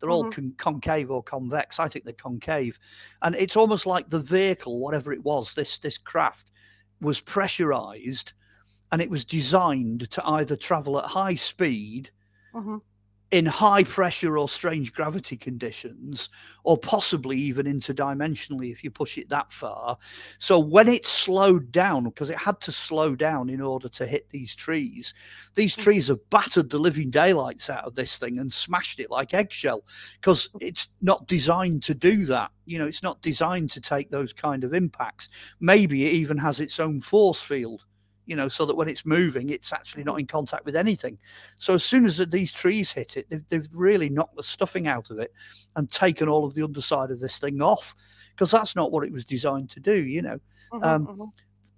[0.00, 0.32] They're all Mhm.
[0.32, 1.78] con- concave or convex.
[1.78, 2.78] I think they're concave,
[3.20, 6.50] and it's almost like the vehicle, whatever it was, this this craft
[7.02, 8.32] was pressurized,
[8.92, 12.10] and it was designed to either travel at high speed
[12.54, 12.80] Mhm.
[13.30, 16.30] In high pressure or strange gravity conditions,
[16.64, 19.96] or possibly even interdimensionally if you push it that far.
[20.38, 24.28] So when it slowed down, because it had to slow down in order to hit
[24.30, 25.14] these trees,
[25.54, 25.82] these Mhm.
[25.82, 29.84] trees have battered the living daylights out of this thing and smashed it like eggshell
[30.20, 32.50] because it's not designed to do that.
[32.66, 35.28] You know, it's not designed to take those kind of impacts.
[35.60, 37.84] Maybe it even has its own force field
[38.30, 41.18] you know, so that when it's moving, it's actually not in contact with anything.
[41.58, 45.10] So as soon as these trees hit it, they've, they've really knocked the stuffing out
[45.10, 45.32] of it
[45.74, 47.96] and taken all of the underside of this thing off
[48.30, 50.38] because that's not what it was designed to do, you know.
[50.72, 51.32] Mhm, Um, mhm.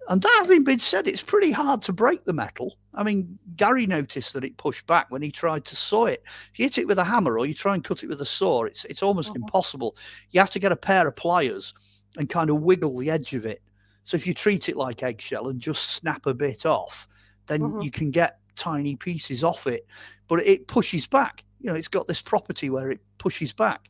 [0.09, 2.77] And that having been said, it's pretty hard to break the metal.
[2.93, 6.21] I mean, Gary noticed that it pushed back when he tried to saw it.
[6.51, 8.25] If you hit it with a hammer or you try and cut it with a
[8.25, 9.37] saw, it's it's almost Mhm.
[9.37, 9.95] impossible.
[10.31, 11.73] You have to get a pair of pliers
[12.17, 13.61] and kind of wiggle the edge of it.
[14.03, 17.07] So if you treat it like eggshell and just snap a bit off,
[17.47, 17.83] then Mhm.
[17.83, 19.87] you can get tiny pieces off it.
[20.27, 21.43] But it pushes back.
[21.61, 23.89] You know, it's got this property where it pushes back.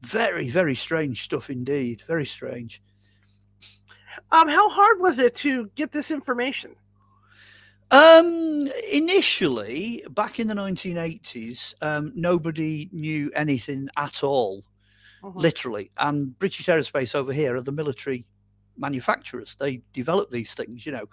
[0.00, 2.02] Very, very strange stuff indeed.
[2.06, 2.82] Very strange.
[4.30, 6.74] Um, how hard was it to get this information?
[7.90, 14.64] Um, initially, back in the 1980s, um, nobody knew anything at all,
[15.22, 15.40] Mhm.
[15.40, 15.90] literally.
[15.98, 18.24] And British Aerospace over here are the military
[18.76, 19.56] manufacturers.
[19.58, 21.06] They develop these things, you know,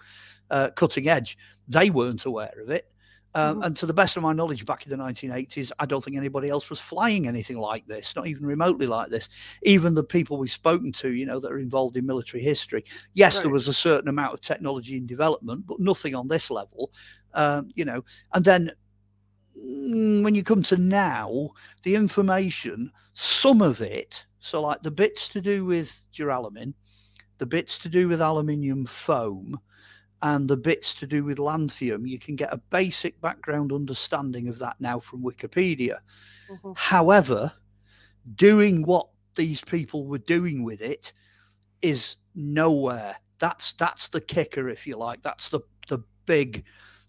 [0.50, 1.38] uh, cutting edge.
[1.68, 2.86] They weren't aware of it.
[3.32, 3.66] Um, Mhm.
[3.66, 6.48] And to the best of my knowledge, back in the 1980s, I don't think anybody
[6.48, 9.28] else was flying anything like this, not even remotely like this.
[9.62, 12.84] Even the people we've spoken to, you know, that are involved in military history.
[13.14, 16.90] Yes, there was a certain amount of technology in development, but nothing on this level,
[17.34, 18.02] um, you know.
[18.34, 18.72] And then
[19.56, 21.50] mm, when you come to now,
[21.84, 26.74] the information, some of it, so like the bits to do with duralumin,
[27.40, 29.58] the bits to do with aluminium foam,
[30.22, 34.58] and the bits to do with lanthium, you can get a basic background understanding of
[34.58, 35.96] that now from Wikipedia.
[36.50, 36.76] Mhm.
[36.76, 37.52] However,
[38.34, 41.14] doing what these people were doing with it
[41.80, 43.16] is nowhere.
[43.38, 45.22] That's that's the kicker, if you like.
[45.22, 46.64] That's the the big,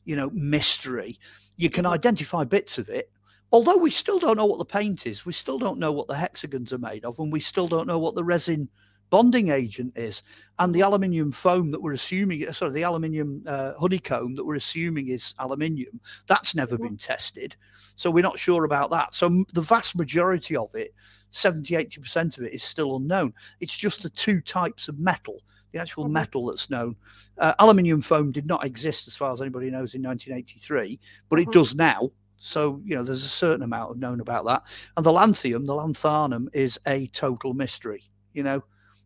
[0.06, 1.20] you know, mystery.
[1.58, 3.12] You can identify bits of it,
[3.52, 5.26] although we still don't know what the paint is.
[5.26, 8.00] We still don't know what the hexagons are made of, and we still don't know
[8.00, 8.70] what the resin
[9.12, 10.24] bonding agent is.
[10.58, 15.10] And the aluminium foam that we're assuming, sorry, the aluminium uh, honeycomb that we're assuming
[15.10, 17.56] is aluminium, that's never been tested.
[17.95, 19.13] So we're not sure about that.
[19.13, 20.95] So the vast majority of it,
[21.30, 23.34] 70, 80% of it is still unknown.
[23.60, 26.95] It's just the two types of metal, the actual metal that's known.
[27.38, 31.41] Uh, aluminium foam did not exist, as far as anybody knows, in 1983, but Mhm.
[31.43, 32.12] it does now.
[32.38, 34.63] So, you know, there's a certain amount of known about that.
[34.97, 38.63] And the lanthium, the lanthanum, is a total mystery, you know.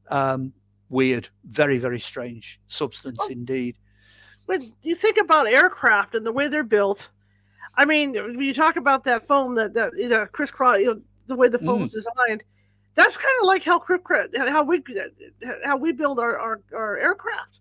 [0.10, 0.54] Um,
[0.90, 3.28] weird, very, very strange substance Oh.
[3.30, 3.76] indeed.
[4.46, 7.10] when you think about aircraft and the way they're built,
[7.76, 11.02] I mean, when you talk about that foam that that you know, crisscross, you know,
[11.28, 11.86] the way the foam Mm.
[11.86, 12.44] is designed,
[12.94, 14.84] that's kind of like how how we
[15.66, 17.60] how we build our our, our aircraft.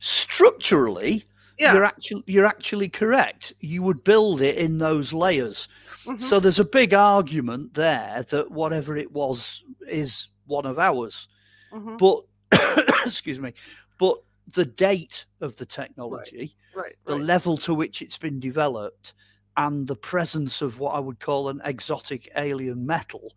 [0.00, 1.24] Structurally,
[1.58, 1.74] Yeah.
[1.74, 3.52] you're actually you're actually correct.
[3.60, 5.68] You would build it in those layers.
[6.04, 6.20] Mhm.
[6.20, 11.28] So there's a big argument there that whatever it was is one of ours.
[11.72, 11.98] Mhm.
[11.98, 12.24] But
[13.06, 13.54] excuse me,
[13.98, 17.22] but the date of the technology, right, the right.
[17.22, 19.14] level to which it's been developed,
[19.56, 23.32] and the presence of what I would call an exotic alien metal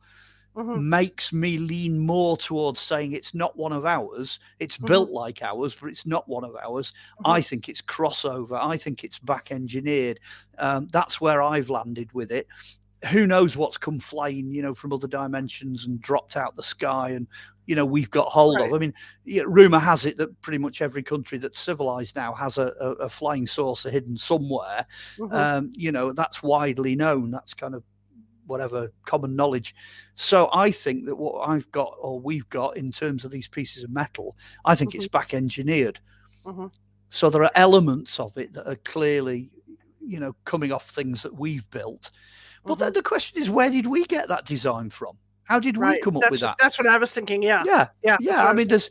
[0.55, 0.83] Mhm.
[0.83, 4.39] makes me lean more towards saying it's not one of ours.
[4.59, 4.85] It's Mhm.
[4.87, 6.93] built like ours, but it's not one of ours.
[7.19, 7.31] Mhm.
[7.35, 8.57] I think it's crossover.
[8.61, 10.19] I think it's back engineered.
[10.57, 12.47] Um, that's where I've landed with it.
[13.11, 17.11] Who knows what's come flying, you know, from other dimensions and dropped out the sky,
[17.11, 17.27] and
[17.65, 18.67] you know we've got hold Right.
[18.69, 18.73] of.
[18.75, 18.93] I mean,
[19.25, 22.89] yeah, rumor has it that pretty much every country that's civilized now has a, a,
[23.03, 24.85] a flying saucer hidden somewhere.
[25.17, 25.33] Mhm.
[25.33, 27.31] Um, you know, that's widely known.
[27.31, 27.83] That's kind of
[28.47, 29.73] whatever common knowledge.
[30.13, 33.83] So I think that what I've got or we've got in terms of these pieces
[33.83, 35.99] of metal, I think it's back engineered.
[36.45, 36.71] Mhm.
[37.09, 39.49] So there are elements of it that are clearly,
[39.99, 42.11] you know, coming off things that we've built.
[42.65, 42.95] But then Mhm.
[42.95, 45.17] the question is, where did we get that design from?
[45.43, 46.01] How did we Right.
[46.01, 46.55] come up with that?
[46.59, 47.43] That's what I was thinking.
[47.43, 48.45] Yeah, Yeah, yeah, yeah.
[48.47, 48.89] I mean, there's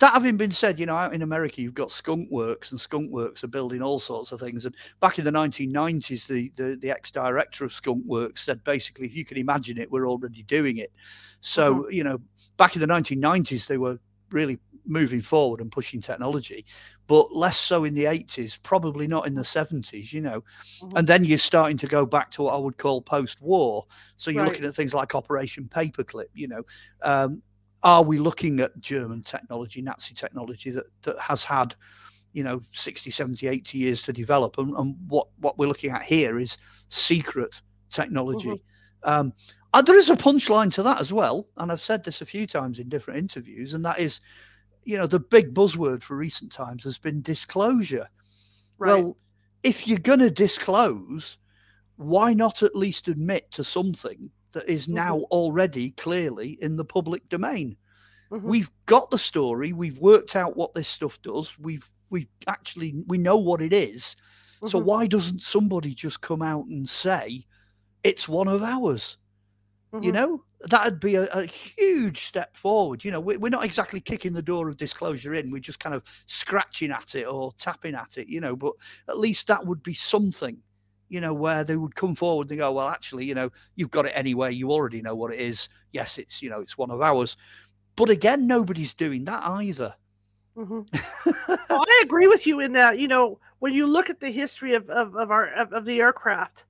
[0.00, 3.12] that having been said, you know, out in America, you've got Skunk Works, and Skunk
[3.12, 4.64] Works are building all sorts of things.
[4.64, 9.06] And back in the 1990s, the the, the ex director of Skunk Works said basically,
[9.06, 10.92] if you can imagine it, we're already doing it.
[11.40, 11.92] So, Mm-hmm.
[11.92, 12.20] you know,
[12.56, 14.00] back in the 1990s, they were
[14.30, 16.64] really moving forward and pushing technology,
[17.06, 20.42] but less so in the 80s, probably not in the 70s, you know.
[20.80, 20.96] Mm-hmm.
[20.96, 23.86] And then you're starting to go back to what I would call post war.
[24.16, 24.52] So you're right.
[24.52, 26.62] looking at things like Operation Paperclip, you know.
[27.02, 27.42] Um,
[27.82, 31.74] are we looking at German technology, Nazi technology that, that has had,
[32.32, 34.56] you know, 60, 70, 80 years to develop?
[34.58, 36.56] And, and what, what we're looking at here is
[36.88, 38.48] secret technology.
[38.48, 39.10] Mm-hmm.
[39.10, 39.32] Um,
[39.74, 41.48] uh, there is a punchline to that as well.
[41.56, 44.20] And I've said this a few times in different interviews, and that is
[44.84, 48.08] you know, the big buzzword for recent times has been disclosure.
[48.78, 48.92] Right.
[48.92, 49.16] Well,
[49.62, 51.38] if you're going to disclose,
[51.96, 55.32] why not at least admit to something that is now mm-hmm.
[55.32, 57.76] already clearly in the public domain?
[58.30, 58.48] Mm-hmm.
[58.48, 59.72] We've got the story.
[59.72, 61.58] We've worked out what this stuff does.
[61.58, 64.16] We've we've actually we know what it is.
[64.56, 64.68] Mm-hmm.
[64.68, 67.46] So why doesn't somebody just come out and say
[68.02, 69.18] it's one of ours?
[69.92, 70.10] You mm-hmm.
[70.10, 73.04] know, that'd be a, a, huge step forward.
[73.04, 75.94] You know, we, are not exactly kicking the door of disclosure in; we're just kind
[75.94, 78.28] of scratching at it or tapping at it.
[78.28, 78.74] You know, but
[79.08, 80.58] at least that would be something.
[81.08, 84.06] You know, where they would come forward and go, "Well, actually, you know, you've got
[84.06, 84.52] it anyway.
[84.52, 85.68] You already know what it is.
[85.92, 87.36] Yes, it's you know, it's one of ours."
[87.96, 89.94] But again, nobody's doing that either.
[90.56, 90.80] Mm-hmm.
[91.68, 92.98] well, I agree with you in that.
[92.98, 96.00] You know, when you look at the history of of, of our of, of the
[96.00, 96.64] aircraft,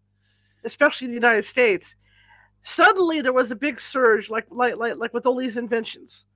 [0.64, 1.96] especially in the United States
[2.64, 6.27] suddenly there was a big surge, like like like, like with all these inventions.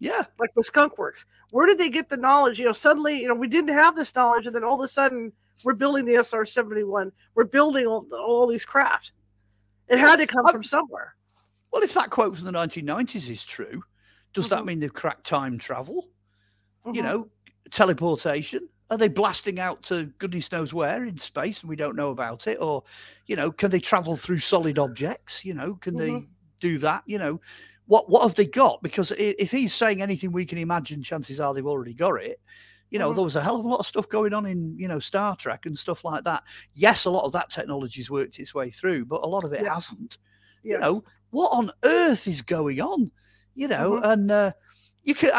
[0.00, 1.24] Yeah, like with Skunk Works.
[1.50, 2.60] Where did they get the knowledge?
[2.60, 4.88] You know, suddenly, you know, we didn't have this knowledge, and then all of a
[4.88, 5.32] sudden,
[5.64, 7.10] we're building the SR seventy one.
[7.34, 9.12] We're building all, all these craft.
[9.88, 11.14] It had to come I, from somewhere.
[11.72, 13.82] Well, if that quote from the nineteen nineties is true,
[14.34, 14.54] does mm-hmm.
[14.54, 16.08] that mean they've cracked time travel?
[16.86, 16.94] Mm-hmm.
[16.94, 17.28] You know,
[17.70, 18.68] teleportation.
[18.90, 22.46] Are they blasting out to goodness knows where in space and we don't know about
[22.46, 22.58] it?
[22.60, 22.84] Or,
[23.26, 25.44] you know, can they travel through solid objects?
[25.44, 26.20] You know, can mm-hmm.
[26.20, 26.26] they
[26.60, 27.02] do that?
[27.06, 27.40] You know,
[27.86, 28.82] what what have they got?
[28.82, 32.40] Because if he's saying anything we can imagine, chances are they've already got it.
[32.90, 33.16] You know, mm-hmm.
[33.16, 35.36] there was a hell of a lot of stuff going on in, you know, Star
[35.36, 36.42] Trek and stuff like that.
[36.72, 39.60] Yes, a lot of that technology's worked its way through, but a lot of it
[39.62, 39.74] yes.
[39.74, 40.18] hasn't.
[40.62, 40.74] Yes.
[40.74, 43.10] You know, what on earth is going on?
[43.54, 44.10] You know, mm-hmm.
[44.10, 44.52] and uh,
[45.08, 45.32] you could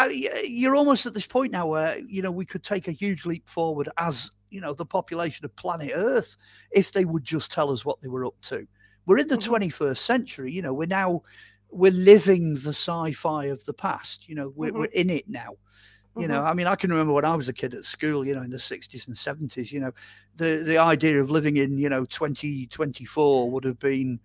[0.47, 3.47] you're almost at this point now where you know we could take a huge leap
[3.47, 6.36] forward as you know the population of planet earth
[6.71, 8.67] if they would just tell us what they were up to
[9.05, 9.53] we're in the mm-hmm.
[9.53, 11.21] 21st century you know we're now
[11.69, 14.79] we're living the sci-fi of the past you know we're, mm-hmm.
[14.79, 15.51] we're in it now
[16.17, 16.47] you know mm-hmm.
[16.47, 18.49] i mean i can remember when i was a kid at school you know in
[18.49, 19.91] the 60s and 70s you know
[20.38, 24.19] the the idea of living in you know 2024 would have been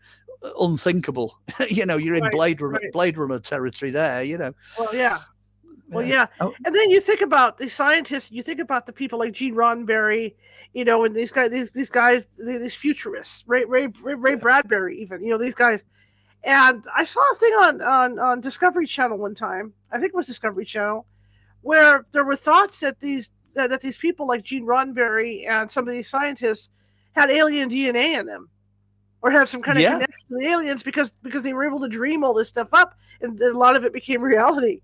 [0.59, 2.93] unthinkable you know you're in right, blade runner right.
[2.93, 5.19] blade runner territory there you know well yeah
[5.89, 6.27] well, uh, yeah.
[6.41, 6.55] Oh.
[6.65, 10.35] And then you think about the scientists, you think about the people like Gene Roddenberry,
[10.73, 15.01] you know, and these guys, these these guys, these futurists, Ray Ray Ray, Ray Bradbury,
[15.01, 15.85] even, you know, these guys.
[16.43, 19.73] And I saw a thing on, on on Discovery Channel one time.
[19.91, 21.07] I think it was Discovery Channel,
[21.63, 25.89] where there were thoughts that these that, that these people like Gene Roddenberry and some
[25.89, 26.71] of these scientists
[27.13, 28.49] had alien DNA in them
[29.23, 29.93] or had some kind of yeah.
[29.93, 32.95] connection to the aliens because because they were able to dream all this stuff up
[33.23, 34.81] and a lot of it became reality.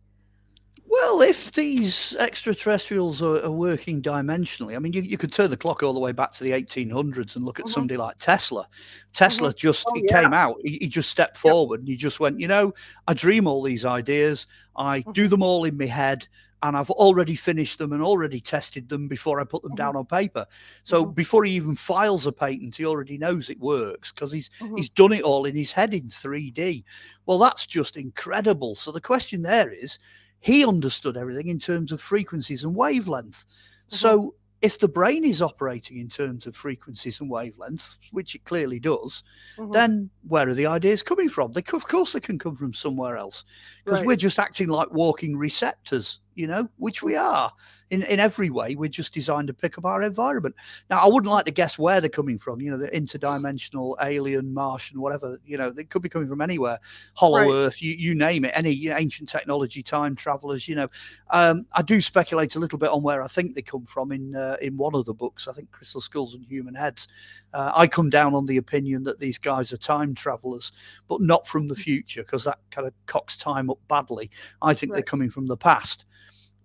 [0.91, 5.57] Well, if these extraterrestrials are, are, working dimensionally, I mean, you, you could turn the
[5.57, 7.73] clock all the way back to the 1800s and look at mm-hmm.
[7.73, 8.67] somebody like Tesla.
[9.13, 9.57] Tesla mm-hmm.
[9.57, 10.23] just oh, yeah.
[10.23, 12.73] came out, he, he, just stepped forward and he just went, you know,
[13.07, 15.13] I dream all these ideas, I mm-hmm.
[15.13, 16.27] do them all in my head,
[16.63, 19.99] and I've already finished them and already tested them before I put them down mm-hmm.
[19.99, 20.45] on paper.
[20.83, 21.13] So mm-hmm.
[21.13, 24.77] before he even files a patent, he already knows it works because he's mm-hmm.
[24.77, 26.83] he's done it all in his head in 3D.
[27.27, 28.75] Well, that's just incredible.
[28.75, 30.01] So the question there is
[30.41, 33.45] he understood everything in terms of frequencies and wavelength.
[33.47, 33.97] Mm-hmm.
[33.97, 38.79] So if the brain is operating in terms of frequencies and wavelengths, which it clearly
[38.79, 39.23] does,
[39.57, 39.73] mm-hmm.
[39.73, 41.53] then where are the ideas coming from?
[41.53, 43.45] They, of course, they can come from somewhere else
[43.85, 44.07] because right.
[44.07, 47.53] we're just acting like walking receptors you know, which we are
[47.91, 48.75] in, in every way.
[48.75, 50.55] We're just designed to pick up our environment.
[50.89, 54.55] Now, I wouldn't like to guess where they're coming from, you know, the interdimensional, alien,
[54.55, 56.79] Martian, whatever, you know, they could be coming from anywhere,
[57.15, 57.51] hollow right.
[57.51, 60.89] earth, you, you name it, any ancient technology, time travelers, you know.
[61.31, 64.35] Um, I do speculate a little bit on where I think they come from in,
[64.35, 67.07] uh, in one of the books, I think Crystal Skulls and Human Heads.
[67.53, 70.73] Uh, I come down on the opinion that these guys are time travelers,
[71.07, 74.31] but not from the future because that kind of cocks time up badly.
[74.63, 74.97] I think right.
[74.97, 76.05] they're coming from the past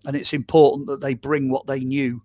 [0.05, 2.21] and it's important that they bring what they knew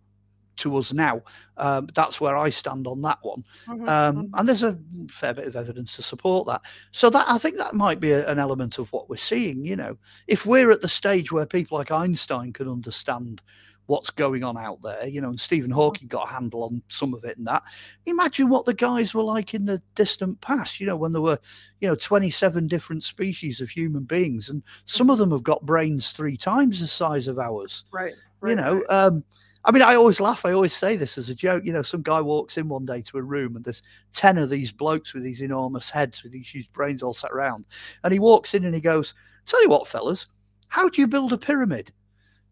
[0.61, 1.23] to us now.
[1.57, 3.45] Um, that's where I stand on that one.
[3.67, 3.89] Mm-hmm.
[3.89, 4.35] Um, mm-hmm.
[4.35, 4.79] and there's a
[5.09, 6.63] fair bit of evidence to support that.
[6.93, 9.65] So that I think that might be a, an element of what we're seeing.
[9.65, 13.43] You know, if we're at the stage where people like Einstein can understand
[13.91, 17.13] what's going on out there, you know, and Stephen Hawking got a handle on some
[17.13, 17.65] of it and that.
[18.07, 21.41] Imagine what the guys were like in the distant past, you know, when there were,
[21.81, 26.13] you know, 27 different species of human beings, and some of them have got brains
[26.13, 27.85] three times the size of ours.
[27.91, 28.15] Right.
[28.41, 28.87] right you know, right.
[28.91, 29.25] um,
[29.65, 30.47] I mean, I always laugh.
[30.47, 31.65] I always say this as a joke.
[31.65, 33.83] You know, some guy walks in one day to a room and there's
[34.13, 37.67] 10 of these blokes with these enormous heads with these huge brains all sat around.
[38.05, 39.15] And he walks in and he goes,
[39.47, 40.29] Tell you what, fellas,
[40.69, 41.93] how do you build a pyramid?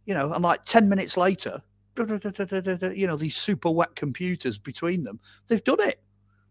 [0.08, 1.60] You know, and like 10 minutes later,
[1.98, 6.00] you know, these super wet computers between them, they've done it.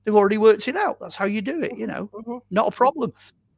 [0.04, 1.00] They've already worked it out.
[1.00, 2.42] That's how you do it, you know, Mhm.
[2.52, 3.12] not a problem.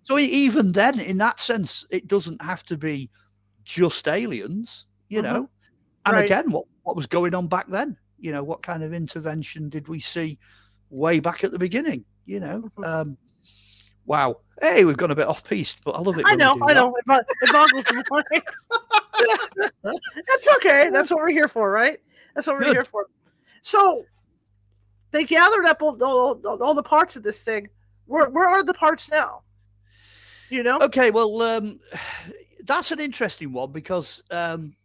[0.04, 3.10] So even then, in that sense, it doesn't have to be
[3.66, 5.24] just aliens, you Mhm.
[5.26, 5.50] know.
[6.06, 6.24] And Right.
[6.24, 7.98] again, what, what was going on back then?
[8.20, 10.40] You know, what kind of intervention did we see
[10.90, 12.06] way back at the beginning?
[12.26, 12.86] You know, Mhm.
[12.86, 13.18] um,
[14.06, 14.38] wow.
[14.62, 16.26] Hey, we've gone a bit off piste, but I love it.
[16.26, 16.96] I know, I know.
[16.96, 18.44] It, it boggles the mind.
[19.84, 20.90] That's okay.
[20.90, 22.00] That's what we're here for, right?
[22.36, 23.08] That's what we're here for.
[23.62, 24.06] So
[25.12, 27.68] they gathered up all, all, all- the parts of this thing.
[28.06, 29.44] Where, where are the parts now?
[30.50, 30.80] You know?
[30.82, 31.80] Okay, well, um,
[32.66, 34.76] that's an interesting one because um,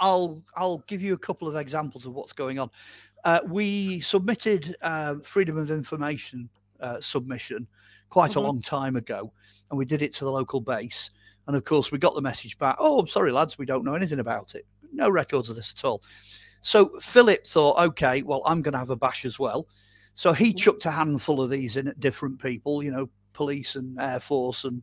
[0.00, 2.70] I'll I'll give you a couple of examples of what's going on.
[3.24, 6.48] Uh, we submitted um, freedom of information
[6.80, 7.66] uh, submission
[8.08, 8.36] quite Mhm.
[8.36, 9.32] a long time ago,
[9.70, 11.10] and we did it to the local base.
[11.46, 12.76] And of course, we got the message back.
[12.78, 14.66] Oh, I'm sorry, lads, we don't know anything about it.
[14.92, 16.02] No records of this at all.
[16.60, 19.68] So Philip thought, okay, well, I'm going to have a bash as well.
[20.14, 24.00] So he chucked a handful of these in at different people, you know, police and
[24.00, 24.82] air force and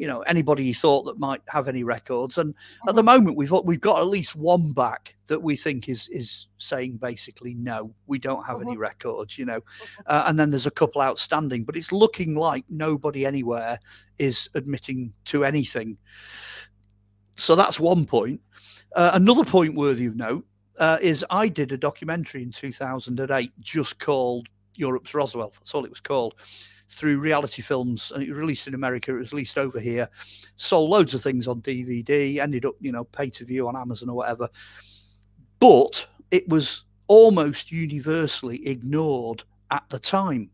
[0.00, 2.38] you know anybody he thought that might have any records.
[2.38, 2.54] And
[2.88, 6.08] at the moment we've got, we've got at least one back that we think is
[6.08, 9.60] is saying basically no we don't have any records you know.
[10.06, 13.78] Uh, and then there's a couple outstanding but it's looking like nobody anywhere
[14.18, 15.98] is admitting to anything.
[17.36, 18.40] So that's one point.
[18.96, 20.44] Uh, another point worthy of note
[20.78, 24.48] uh, is i did a documentary in 2008 just called
[24.80, 26.34] europe's roswell that's all it was called
[26.88, 30.08] through reality films and it was released in america it was released over here
[30.56, 34.08] sold loads of things on dvd ended up you know pay to view on amazon
[34.08, 34.48] or whatever.
[35.60, 40.50] But it was almost universally ignored at the time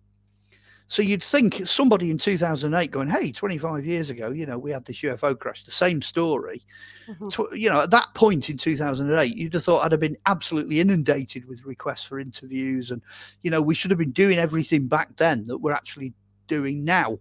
[0.89, 4.85] so you'd think somebody in 2008 going hey 25 years ago you know we had
[4.85, 6.63] this ufo crash the same story
[7.09, 7.31] Mhm.
[7.31, 10.81] tw- you know, at that point in 2008, you'd have thought I'd have been absolutely
[10.81, 12.91] inundated with requests for interviews.
[12.91, 13.01] And,
[13.45, 16.13] you know, we should have been doing everything back then that we're actually
[16.49, 17.21] doing now.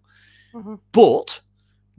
[0.55, 0.79] Mhm.
[0.91, 1.39] But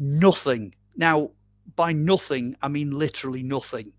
[0.01, 0.75] nothing.
[0.97, 1.31] Now,
[1.77, 3.93] by nothing, I mean literally nothing.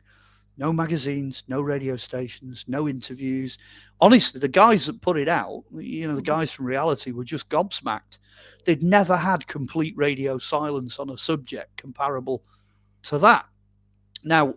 [0.58, 3.58] No magazines, no radio stations, no interviews.
[4.02, 6.26] Honestly, the guys that put it out, you know, the Mhm.
[6.26, 8.18] guys from reality were just gobsmacked.
[8.66, 12.44] They'd never had complete radio silence on a subject comparable
[13.04, 13.46] to that.
[14.24, 14.56] Now,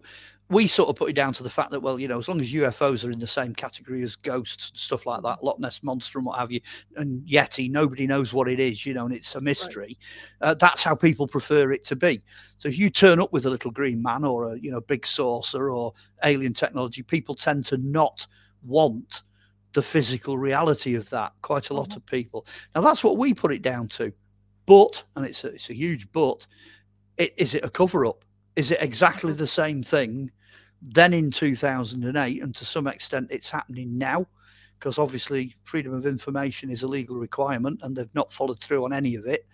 [0.51, 2.41] we sort of put it down to the fact that, well, you know, as long
[2.41, 5.81] as UFOs are in the same category as ghosts and stuff like that, Loch Ness
[5.85, 6.61] Monster and what have you,
[6.97, 9.97] and Yeti, nobody knows what it is, you know, and it's a mystery.
[10.41, 12.21] Uh, that's how people prefer it to be.
[12.59, 15.07] So if you turn up with a little green man or a, you know, big
[15.07, 15.95] saucer or
[16.25, 18.27] alien technology, people tend to not
[18.63, 19.23] want
[19.73, 21.33] the physical reality of that.
[21.43, 21.97] Quite a lot Mhm.
[21.99, 22.45] of people.
[22.75, 24.13] Now, that's what we put it down to.
[24.67, 26.45] But, and it's a, it's a huge but,
[27.19, 28.25] it, is it a cover up?
[28.57, 30.29] Is it exactly the same thing
[30.83, 32.43] then in 2008?
[32.43, 34.27] And to some extent, it's happening now
[34.79, 38.93] because obviously freedom of information is a legal requirement and they've not followed through on
[38.93, 39.47] any of it.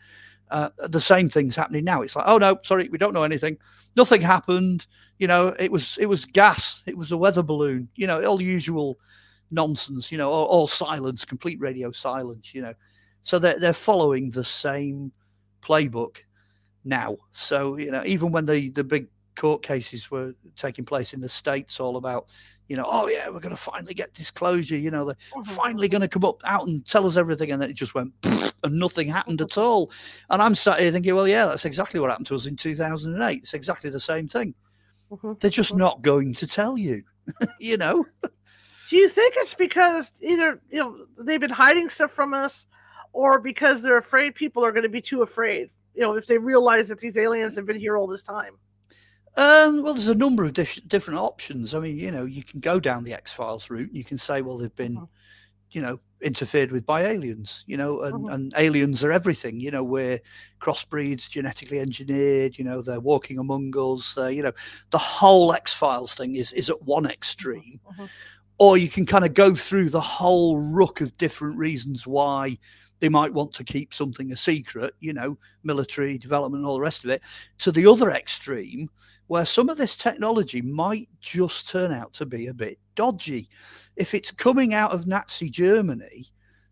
[0.51, 2.03] Uh, the same thing's happening now.
[2.03, 3.59] It's like, oh no, sorry, we don't know anything.
[3.97, 4.87] Nothing happened.
[5.19, 6.85] You know, it was it was gas.
[6.87, 7.89] It was a weather balloon.
[7.97, 9.01] You know, all usual
[9.51, 10.13] nonsense.
[10.13, 12.55] You know, all, all silence, complete radio silence.
[12.55, 12.75] You know,
[13.23, 15.11] so they're they're following the same
[15.63, 16.19] playbook
[16.85, 17.17] now.
[17.33, 21.29] So you know, even when the the big court cases were taking place in the
[21.29, 22.27] states, all about
[22.69, 24.77] you know, oh yeah, we're going to finally get disclosure.
[24.77, 25.47] You know, they're Mhm.
[25.47, 28.13] finally going to come up out and tell us everything, and then it just went
[28.25, 29.93] and nothing happened at all.
[30.31, 33.39] And I'm sat here thinking, well, yeah, that's exactly what happened to us in 2008.
[33.39, 34.53] It's exactly the same thing.
[35.13, 35.39] Mhm.
[35.39, 35.79] They're just Mhm.
[35.79, 37.05] not going to tell you.
[37.61, 38.05] you know,
[38.89, 42.67] Do you think it's because either you know they've been hiding stuff from us,
[43.13, 45.71] or because they're afraid people are going to be too afraid?
[45.95, 48.55] You know, if they realize that these aliens have been here all this time.
[49.37, 51.75] Um, well, there's a number of dis- different options.
[51.75, 53.93] I mean, you know, you can go down the X Files route.
[53.93, 55.09] You can say, well, they've been, Mhm.
[55.73, 57.63] you know, interfered with by aliens.
[57.67, 58.33] You know, and, Mhm.
[58.35, 59.61] and aliens are everything.
[59.61, 60.21] You know, we're
[60.59, 62.57] crossbreeds, genetically engineered.
[62.57, 64.17] You know, they're walking among us.
[64.17, 64.53] Uh, you know,
[64.91, 68.09] the whole X Files thing is is at one extreme, Mhm.
[68.59, 72.57] or you can kind of go through the whole rook of different reasons why
[73.01, 76.81] they might want to keep something a secret, you know, military development and all the
[76.81, 77.23] rest of it,
[77.59, 78.89] to the other extreme,
[79.27, 83.49] where some of this technology might just turn out to be a bit dodgy.
[83.97, 86.27] If it's coming out of Nazi Germany,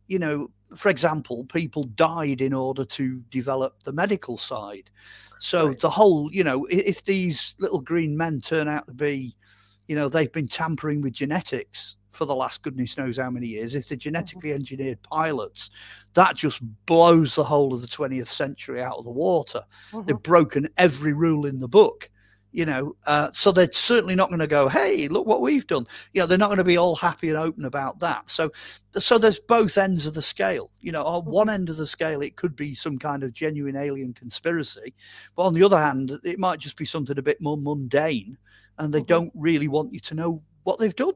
[0.07, 4.91] you know, for example, people died in order to develop the medical side.
[5.39, 5.79] So right.
[5.79, 9.37] the whole, you know, if these little green men turn out to be,
[9.89, 13.75] you know, they've been tampering with genetics for the last goodness knows how many years,
[13.75, 14.03] if they're mm-hmm.
[14.03, 15.71] genetically engineered pilots,
[16.15, 19.63] that just blows the whole of the 20th century out of the water.
[19.93, 20.07] Mm-hmm.
[20.07, 22.11] They've broken every rule in the book
[22.55, 25.87] you know uh, so they're certainly not going to go hey look what we've done
[26.13, 28.51] you know they're not going to be all happy and open about that so
[28.93, 31.55] so there's both ends of the scale you know on one mm-hmm.
[31.55, 34.95] end of the scale it could be some kind of genuine alien conspiracy
[35.37, 38.39] but on the other hand it might just be something a bit more mundane
[38.79, 39.07] and they mm-hmm.
[39.07, 41.13] don't really want you to know what they've done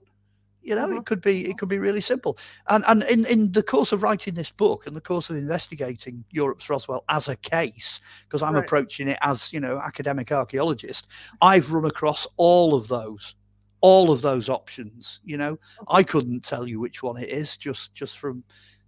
[0.68, 0.98] you know, mm-hmm.
[0.98, 2.36] it could be it could be really simple.
[2.68, 6.24] And and in, in the course of writing this book and the course of investigating
[6.30, 8.62] Europe's Roswell as a case, because I'm right.
[8.62, 11.06] approaching it as, you know, academic archaeologist,
[11.40, 13.34] I've run across all of those
[13.80, 15.56] all of those options you know
[15.86, 18.42] i couldn't tell you which one it is just just from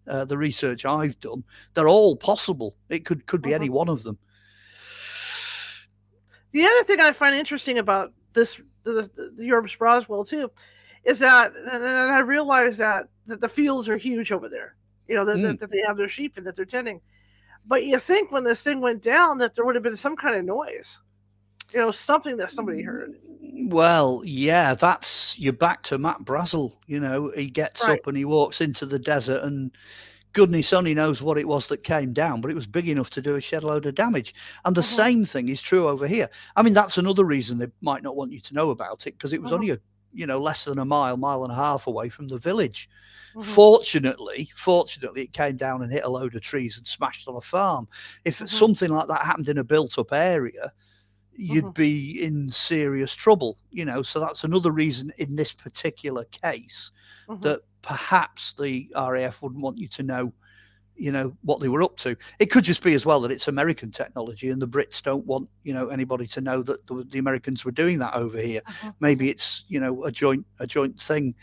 [0.09, 3.62] uh, the research i've done they're all possible it could could be mm-hmm.
[3.62, 4.18] any one of them
[6.51, 10.51] the other thing i find interesting about this the, the, the europe's roswell too
[11.05, 14.74] is that and I realize that, that the fields are huge over there.
[15.09, 15.42] You know, that, mm.
[15.42, 17.01] that, that they have their sheep and that they're tending.
[17.66, 20.36] But you think when this thing went down that there would have been some kind
[20.36, 20.98] of noise.
[21.72, 23.14] You know, something that somebody heard.
[23.40, 26.72] Well, yeah, that's you're back to Mac Brazel.
[26.86, 27.98] You know, he gets right.
[27.98, 29.70] up and he walks into the desert and
[30.32, 33.22] goodness only knows what it was that came down, but it was big enough to
[33.22, 34.34] do a shed load of damage.
[34.64, 34.96] And the uh-huh.
[34.96, 36.28] same thing is true over here.
[36.57, 39.32] I mean, that's another reason they might not want you to know about it because
[39.32, 39.57] it was uh-huh.
[39.57, 39.78] only a
[40.12, 42.88] you know less than a mile mile and a half away from the village
[43.30, 43.40] mm-hmm.
[43.40, 47.40] fortunately fortunately it came down and hit a load of trees and smashed on a
[47.40, 47.86] farm
[48.24, 48.46] if mm-hmm.
[48.46, 50.72] something like that happened in a built up area
[51.36, 51.82] you'd mm-hmm.
[51.82, 56.92] be in serious trouble you know so that's another reason in this particular case
[57.28, 57.40] mm-hmm.
[57.40, 60.32] that perhaps the RAF wouldn't want you to know
[61.01, 62.16] you know what they were up to.
[62.38, 65.48] It could just be as well that it's American technology and the Brits don't want
[65.64, 68.61] you know anybody to know that the, the Americans were doing that over here.
[68.66, 68.92] Uh-huh.
[69.01, 71.34] Maybe it's you know a joint a joint thing.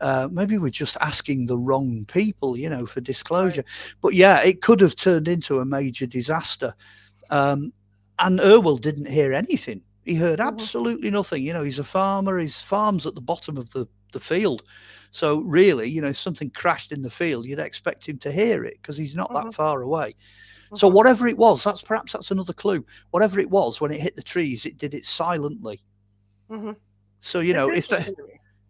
[0.00, 3.62] Uh, maybe we're just asking the wrong people, you know, for disclosure.
[3.62, 3.94] Right.
[4.02, 6.74] But yeah, it could have turned into a major disaster.
[7.30, 7.72] Um,
[8.18, 9.80] and Irwell didn't hear anything.
[10.04, 10.50] He heard uh-huh.
[10.50, 11.42] absolutely nothing.
[11.42, 12.38] You know, he's a farmer.
[12.38, 14.62] His farm's at the bottom of the the field.
[15.14, 18.64] So really, you know, if something crashed in the field, you'd expect him to hear
[18.64, 19.46] it because he's not mm-hmm.
[19.46, 20.16] that far away.
[20.66, 20.74] Mm-hmm.
[20.74, 22.84] So whatever it was, that's perhaps that's another clue.
[23.12, 25.80] Whatever it was, when it hit the trees, it did it silently.
[26.50, 26.72] Mm-hmm.
[27.20, 28.12] So you know, if that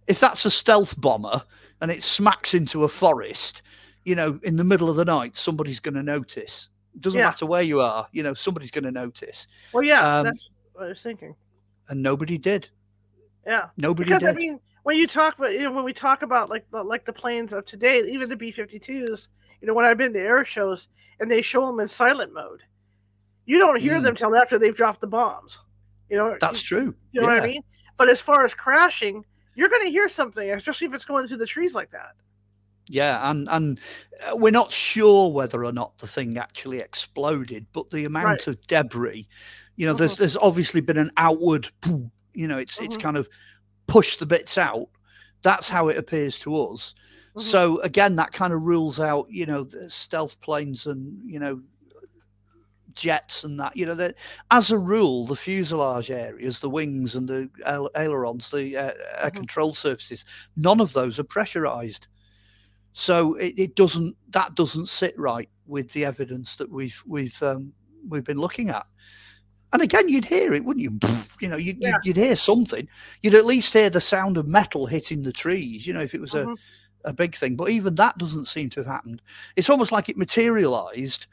[0.06, 1.42] if that's a stealth bomber
[1.80, 3.62] and it smacks into a forest,
[4.04, 6.68] you know, in the middle of the night, somebody's going to notice.
[6.94, 7.28] It doesn't yeah.
[7.28, 9.46] matter where you are, you know, somebody's going to notice.
[9.72, 11.34] Well, yeah, um, that's what I was thinking.
[11.88, 12.68] And nobody did.
[13.46, 14.28] Yeah, nobody because, did.
[14.28, 17.04] I mean, when you talk about you know when we talk about like the, like
[17.04, 19.28] the planes of today, even the B-52s,
[19.60, 22.62] you know when I've been to air shows and they show them in silent mode,
[23.46, 24.02] you don't hear mm.
[24.02, 25.60] them till after they've dropped the bombs.
[26.08, 26.94] You know that's true.
[27.12, 27.34] You know yeah.
[27.34, 27.62] what I mean?
[27.96, 29.24] But as far as crashing,
[29.54, 32.12] you're going to hear something, especially if it's going through the trees like that.
[32.88, 33.80] Yeah, and and
[34.28, 38.46] uh, we're not sure whether or not the thing actually exploded, but the amount right.
[38.46, 39.26] of debris,
[39.76, 40.00] you know, mm-hmm.
[40.00, 41.70] there's there's obviously been an outward,
[42.34, 42.84] you know, it's mm-hmm.
[42.84, 43.28] it's kind of
[43.86, 44.88] push the bits out.
[45.42, 46.94] That's how it appears to us.
[47.30, 47.40] Mm-hmm.
[47.40, 51.60] So again, that kind of rules out, you know, the stealth planes and you know
[52.94, 53.76] jets and that.
[53.76, 54.14] You know, that
[54.50, 57.50] as a rule, the fuselage areas, the wings and the
[57.96, 59.36] ailerons, the uh, air mm-hmm.
[59.36, 60.24] control surfaces,
[60.56, 62.06] none of those are pressurized.
[62.92, 67.72] So it, it, doesn't that doesn't sit right with the evidence that we've we've um,
[68.08, 68.86] we've been looking at.
[69.74, 70.98] And again, you'd hear it, wouldn't you?
[71.40, 71.96] You know, you'd, yeah.
[72.04, 72.88] you'd, hear something.
[73.22, 75.84] You'd at least hear the sound of metal hitting the trees.
[75.84, 76.52] You know, if it was mm-hmm.
[77.04, 77.56] a, a big thing.
[77.56, 79.20] But even that doesn't seem to have happened.
[79.56, 81.26] It's almost like it materialized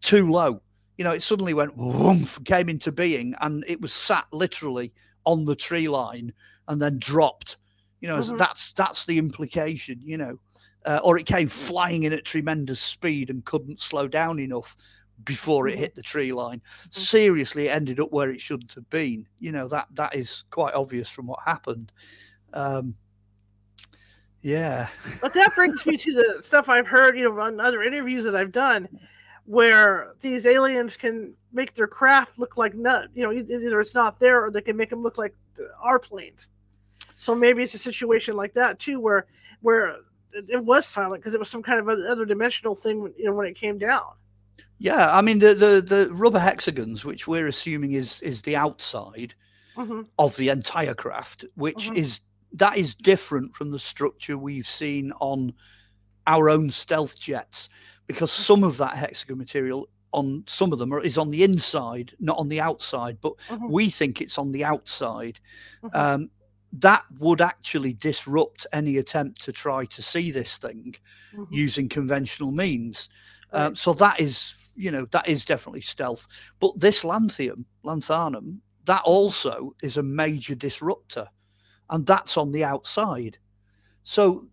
[0.00, 0.62] too low.
[0.96, 4.90] You know, it suddenly went whoomph, came into being, and it was sat literally
[5.26, 6.32] on the tree line
[6.68, 7.58] and then dropped.
[8.00, 8.38] You know, mm-hmm.
[8.38, 10.00] that's that's the implication.
[10.02, 10.38] You know,
[10.86, 14.76] uh, or it came flying in at tremendous speed and couldn't slow down enough
[15.24, 15.80] before it mm-hmm.
[15.80, 16.60] hit the tree line.
[16.60, 16.90] Mm-hmm.
[16.92, 19.26] Seriously, ended up where it shouldn't have been.
[19.38, 21.92] You know that that is quite obvious from what happened.
[22.52, 22.96] Um,
[24.42, 24.88] yeah,
[25.20, 28.36] but that brings me to the stuff I've heard, you know, on other interviews that
[28.36, 28.88] I've done,
[29.44, 33.08] where these aliens can make their craft look like nut.
[33.14, 35.34] You know, either it's not there, or they can make them look like
[35.80, 36.48] our planes.
[37.18, 39.26] So maybe it's a situation like that too, where
[39.62, 39.96] where
[40.32, 43.32] it, it was silent because it was some kind of other dimensional thing, you know,
[43.32, 44.12] when it came down.
[44.78, 49.34] Yeah, I mean the the, the rubber hexagons, which we're assuming is is the outside
[49.76, 50.02] mm-hmm.
[50.18, 51.96] of the entire craft, which mm-hmm.
[51.96, 52.20] is
[52.52, 55.54] that is different from the structure we've seen on
[56.26, 57.68] our own stealth jets,
[58.06, 58.42] because mm-hmm.
[58.42, 62.38] some of that hexagon material on some of them are, is on the inside, not
[62.38, 63.70] on the outside, but mm-hmm.
[63.70, 65.38] we think it's on the outside.
[65.82, 65.96] Mm-hmm.
[65.96, 66.30] Um,
[66.72, 70.96] that would actually disrupt any attempt to try to see this thing
[71.34, 71.52] mm-hmm.
[71.52, 73.08] using conventional means.
[73.52, 76.26] Um, so that is, you know, that is definitely stealth.
[76.60, 81.26] But this lanthium, lanthanum, that also is a major disruptor,
[81.90, 83.38] and that's on the outside.
[84.04, 84.48] So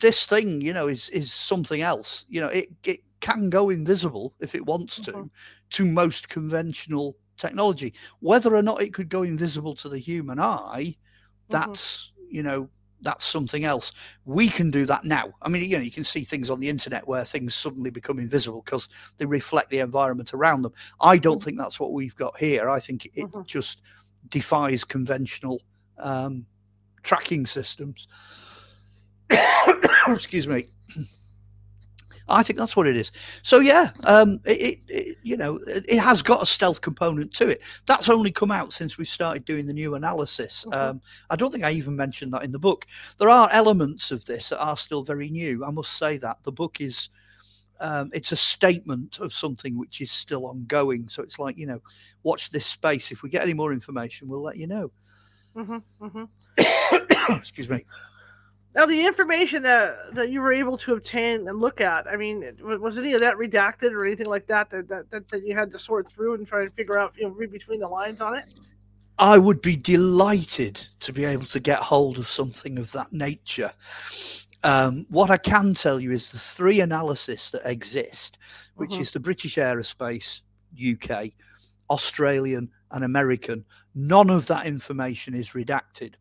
[0.00, 2.24] this thing, you know, is is something else.
[2.28, 5.26] You know, it it can go invisible if it wants to, mm-hmm.
[5.70, 7.94] to most conventional technology.
[8.20, 11.52] Whether or not it could go invisible to the human eye, mm-hmm.
[11.52, 12.36] that's mm-hmm.
[12.36, 12.68] you know
[13.02, 13.92] that's something else.
[14.24, 15.32] We can do that now.
[15.42, 18.18] I mean, you know, you can see things on the internet where things suddenly become
[18.18, 20.72] invisible because they reflect the environment around them.
[21.00, 21.44] I don't mm-hmm.
[21.44, 22.68] think that's what we've got here.
[22.68, 23.42] I think it mm-hmm.
[23.46, 23.82] just
[24.28, 25.60] defies conventional
[25.98, 26.46] um,
[27.02, 28.08] tracking systems.
[30.08, 30.66] Excuse me.
[32.30, 33.12] I think that's what it is.
[33.42, 37.60] So yeah, um, it, it, you know it has got a stealth component to it.
[37.86, 40.64] That's only come out since we started doing the new analysis.
[40.64, 40.72] Mm-hmm.
[40.72, 42.86] Um, I don't think I even mentioned that in the book.
[43.18, 45.64] There are elements of this that are still very new.
[45.64, 47.08] I must say that the book is.
[47.82, 51.08] Um, it's a statement of something which is still ongoing.
[51.08, 51.80] So it's like you know,
[52.22, 53.10] watch this space.
[53.10, 54.92] If we get any more information, we'll let you know.
[55.56, 57.34] Mm-hmm, mm-hmm.
[57.38, 57.86] Excuse me.
[58.74, 62.56] Now, the information that, that you were able to obtain and look at, I mean,
[62.62, 65.72] was any of that redacted or anything like that that, that, that, that you had
[65.72, 68.36] to sort through and try and figure out, you know, read between the lines on
[68.36, 68.54] it?
[69.18, 73.72] I would be delighted to be able to get hold of something of that nature.
[74.62, 78.38] Um, what I can tell you is the three analysis that exist,
[78.76, 79.02] which uh-huh.
[79.02, 80.42] is the British Aerospace,
[80.78, 81.32] UK,
[81.90, 83.64] Australian, and American.
[83.96, 86.14] None of that information is redacted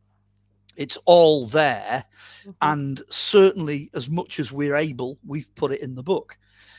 [0.80, 2.06] it's all there
[2.40, 2.52] mm-hmm.
[2.62, 6.38] and certainly as much as we're able we've put it in the book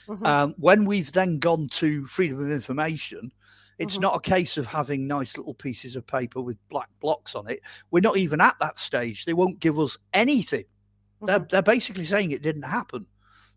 [0.09, 0.27] mm-hmm.
[0.27, 3.31] um, when we've then gone to freedom of information
[3.79, 4.03] it's mm-hmm.
[4.03, 7.61] not a case of having nice little pieces of paper with black blocks on it
[7.93, 10.65] we're not even at that stage they won't give us anything
[11.23, 11.47] they're, mm-hmm.
[11.51, 13.07] they're basically saying it didn't happen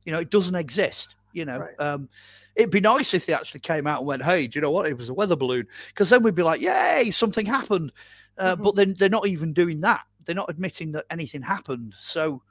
[0.06, 1.80] you know it doesn't exist you know right.
[1.80, 2.10] um,
[2.56, 4.88] it'd be nice if they actually came out and went hey do you know what
[4.88, 7.94] it was a weather balloon because then we'd be like yay something happened
[8.38, 8.64] uh, mm-hmm.
[8.64, 11.94] but then they're not even doing that they're not admitting that anything happened.
[11.98, 12.42] So,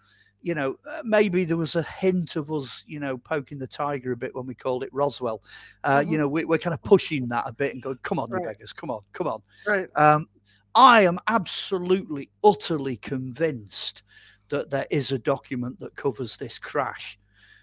[0.40, 4.12] you know, uh, maybe there was a hint of us, you know, poking the tiger
[4.12, 5.42] a bit when we called it Roswell.
[5.84, 6.12] Uh, mm-hmm.
[6.12, 8.40] You know, we, are kind of pushing that a bit and going, "Come on, right.
[8.40, 9.88] you beggars, come on, come on." Right.
[9.94, 10.28] Um,
[10.74, 14.02] I am absolutely, utterly convinced
[14.48, 17.18] that there is a document that covers this crash,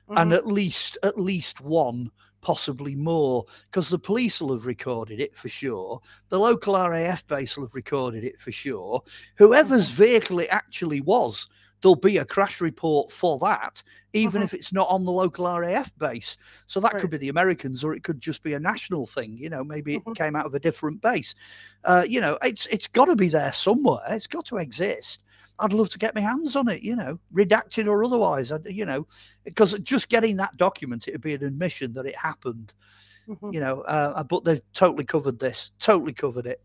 [0.08, 0.18] mm-hmm.
[0.18, 5.36] and at least, at least one possibly more, because the police will have recorded it
[5.36, 6.02] for sure.
[6.30, 9.02] The local RAF base will have recorded it for sure.
[9.36, 11.48] Whoever's vehicle it actually was,
[11.82, 13.82] there'll be a crash report for that,
[14.14, 14.46] even uh-huh.
[14.46, 16.38] if it's not on the local RAF base.
[16.68, 17.02] So that right.
[17.02, 19.38] could be the Americans, or it could just be a national thing.
[19.38, 20.12] You know, maybe uh-huh.
[20.12, 21.36] it came out of a different base.
[21.86, 24.02] Uh, you know, it's it's got to be there somewhere.
[24.10, 25.24] It's got to exist.
[25.60, 28.52] I'd love to get my hands on it, you know, redacted or otherwise.
[28.52, 29.08] I, you know,
[29.44, 32.74] because just getting that document, it would be an admission that it happened.
[33.28, 33.54] Mm-hmm.
[33.54, 36.62] You know, uh, but they've totally covered this, totally covered it.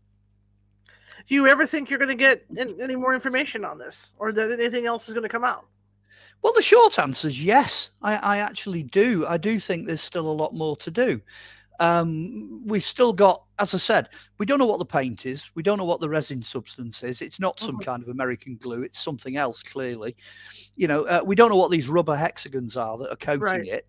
[1.27, 4.51] Do you ever think you're going to get any more information on this, or that
[4.51, 5.65] anything else is going to come out?
[6.41, 7.89] Well, the short answer is yes.
[8.01, 9.25] I, I actually do.
[9.27, 11.21] I do think there's still a lot more to do.
[11.79, 15.49] Um, we've still got, as I said, we don't know what the paint is.
[15.55, 17.21] We don't know what the resin substance is.
[17.21, 17.83] It's not some mm-hmm.
[17.83, 18.83] kind of American glue.
[18.83, 20.15] It's something else, clearly.
[20.75, 23.67] You know, uh, we don't know what these rubber hexagons are that are coating right.
[23.67, 23.87] it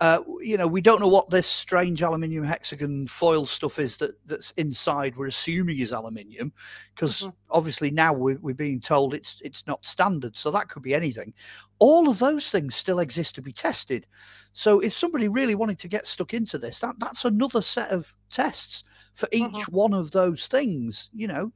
[0.00, 4.14] uh, you know, we don't know what this strange aluminium hexagon foil stuff is that
[4.26, 5.14] that's inside.
[5.14, 6.52] We're assuming is aluminium,
[6.94, 7.30] because mm-hmm.
[7.50, 10.38] obviously now we're, we're being told it's it's not standard.
[10.38, 11.34] So that could be anything.
[11.80, 14.06] All of those things still exist to be tested.
[14.52, 18.16] So if somebody really wanted to get stuck into this, that that's another set of
[18.30, 19.76] tests for each mm-hmm.
[19.76, 21.10] one of those things.
[21.12, 21.52] You know,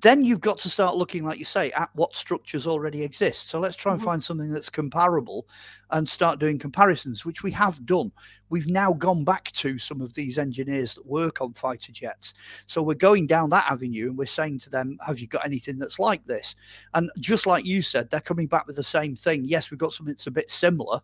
[0.00, 3.50] then you've got to start looking, like you say, at what structures already exist.
[3.50, 4.08] So let's try and mm-hmm.
[4.10, 5.46] find something that's comparable
[5.90, 8.10] and start doing comparisons, which we have done.
[8.48, 12.32] We've now gone back to some of these engineers that work on fighter jets.
[12.66, 15.78] So we're going down that avenue and we're saying to them, Have you got anything
[15.78, 16.54] that's like this?
[16.94, 19.44] And just like you said, they're coming back with the same thing.
[19.44, 21.00] Yes, we've got something that's a bit similar,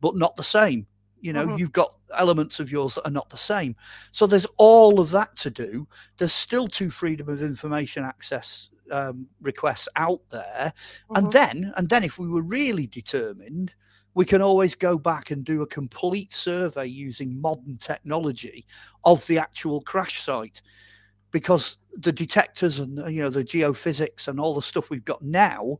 [0.00, 0.86] but not the same.
[1.20, 1.58] You know, mm-hmm.
[1.58, 3.74] you've got elements of yours that are not the same.
[4.12, 5.86] So there's all of that to do.
[6.16, 10.72] There's still two freedom of information access um, requests out there,
[11.10, 11.18] Mhm.
[11.18, 13.72] and then and then if we were really determined,
[14.14, 18.64] we can always go back and do a complete survey using modern technology
[19.04, 20.62] of the actual crash site,
[21.30, 25.78] because the detectors and you know the geophysics and all the stuff we've got now.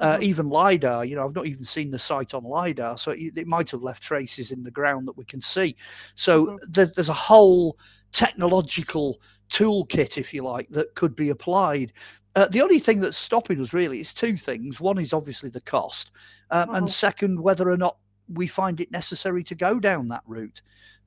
[0.00, 0.22] Uh, Mhm.
[0.22, 3.46] even lidar, you know, I've not even seen the site on lidar, so it, it
[3.46, 5.76] might have left traces in the ground that we can see.
[6.14, 6.58] So Mhm.
[6.72, 7.78] there, there's a whole
[8.12, 9.20] technological
[9.50, 11.92] toolkit, if you like, that could be applied.
[12.34, 14.80] Uh, the only thing that's stopping us really is two things.
[14.80, 16.12] One is obviously the cost,
[16.50, 16.78] um, Mhm.
[16.78, 17.98] and second, whether or not
[18.32, 20.62] we find it necessary to go down that route.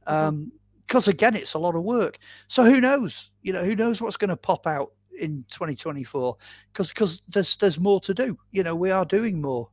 [0.08, 0.52] Mhm.
[0.86, 2.20] Because again, it's a lot of work.
[2.48, 3.32] So who knows?
[3.42, 6.38] You know, who knows what's going to pop out in 2024?
[6.72, 8.38] Because because there's there's more to do.
[8.52, 9.70] You know, we are doing more.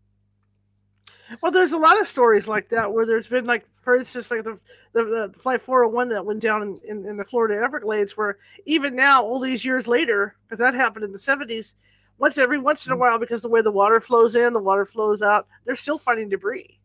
[1.42, 4.42] Well, there's a lot of stories like that where there's been like, for instance, like
[4.44, 4.58] the
[4.92, 8.96] the, the flight 401 that went down in, in, in the Florida Everglades, where even
[8.96, 11.74] now, all these years later, because that happened in the 70s,
[12.18, 13.00] once every once in a Mm.
[13.00, 16.28] while, because the way the water flows in, the water flows out, they're still finding
[16.28, 16.78] debris.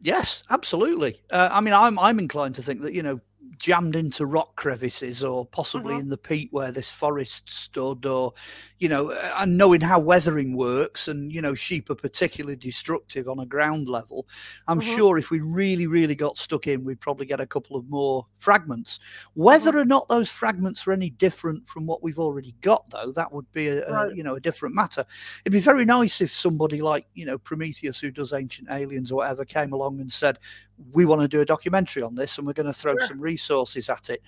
[0.00, 1.20] Yes, absolutely.
[1.30, 3.20] Uh, I mean, I'm I'm inclined to think that you know,
[3.58, 6.00] jammed into rock crevices or possibly Mhm.
[6.00, 8.32] in the peat where this forest stood, or
[8.78, 13.38] you know, and knowing how weathering works, and you know, sheep are particularly destructive on
[13.38, 14.26] a ground level.
[14.68, 14.96] I'm Mhm.
[14.96, 18.26] sure if we really, really got stuck in, we'd probably get a couple of more
[18.38, 18.98] fragments.
[19.34, 23.32] Whether or not those fragments are any different from what we've already got, though, that
[23.32, 24.16] would be a, a Right.
[24.16, 25.04] you know a different matter.
[25.44, 29.16] It'd be very nice if somebody like you know Prometheus, who does Ancient Aliens or
[29.16, 30.38] whatever, came along and said,
[30.92, 33.06] "We want to do a documentary on this, and we're going to throw Sure.
[33.06, 34.22] some resources at it."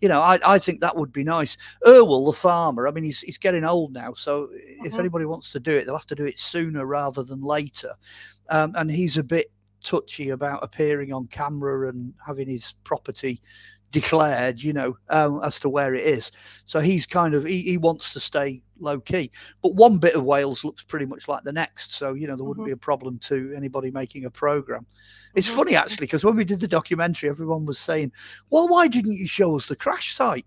[0.00, 1.56] You know, I, I think that would be nice.
[1.86, 4.98] Erwell, the farmer, I mean, he's he's getting old now, so if Mhm.
[4.98, 7.94] anybody wants to do it, they'll have to do it sooner rather than later.
[8.48, 9.50] Um, and he's a bit
[9.84, 13.40] touchy about appearing on camera and having his property
[13.90, 16.30] declared, you know, um, as to where it is.
[16.64, 19.30] So he's kind of he, he wants to stay low key.
[19.62, 22.44] But one bit of Wales looks pretty much like the next, so you know there
[22.44, 22.70] wouldn't Mhm.
[22.70, 24.86] be a problem to anybody making a program.
[25.34, 25.56] It's Mhm.
[25.56, 28.12] funny actually because when we did the documentary, everyone was saying,
[28.50, 30.46] "Well, why didn't you show us the crash site?"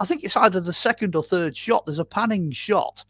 [0.00, 1.84] I think it's either the second or third shot.
[1.86, 3.04] There's a panning shot,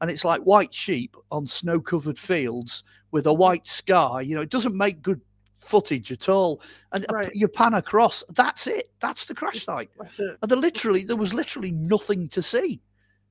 [0.00, 4.22] and it's like white sheep on snow-covered fields with a white sky.
[4.22, 5.20] You know, it doesn't make good
[5.62, 6.60] footage at all.
[6.92, 7.30] And a- Right.
[7.34, 8.90] you pan across, that's it.
[9.00, 9.90] That's the crash site.
[9.98, 10.36] That's it.
[10.42, 12.80] And there literally there was literally nothing to see.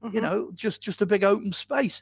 [0.04, 0.22] You Mhm.
[0.24, 2.02] know, just just a big open space.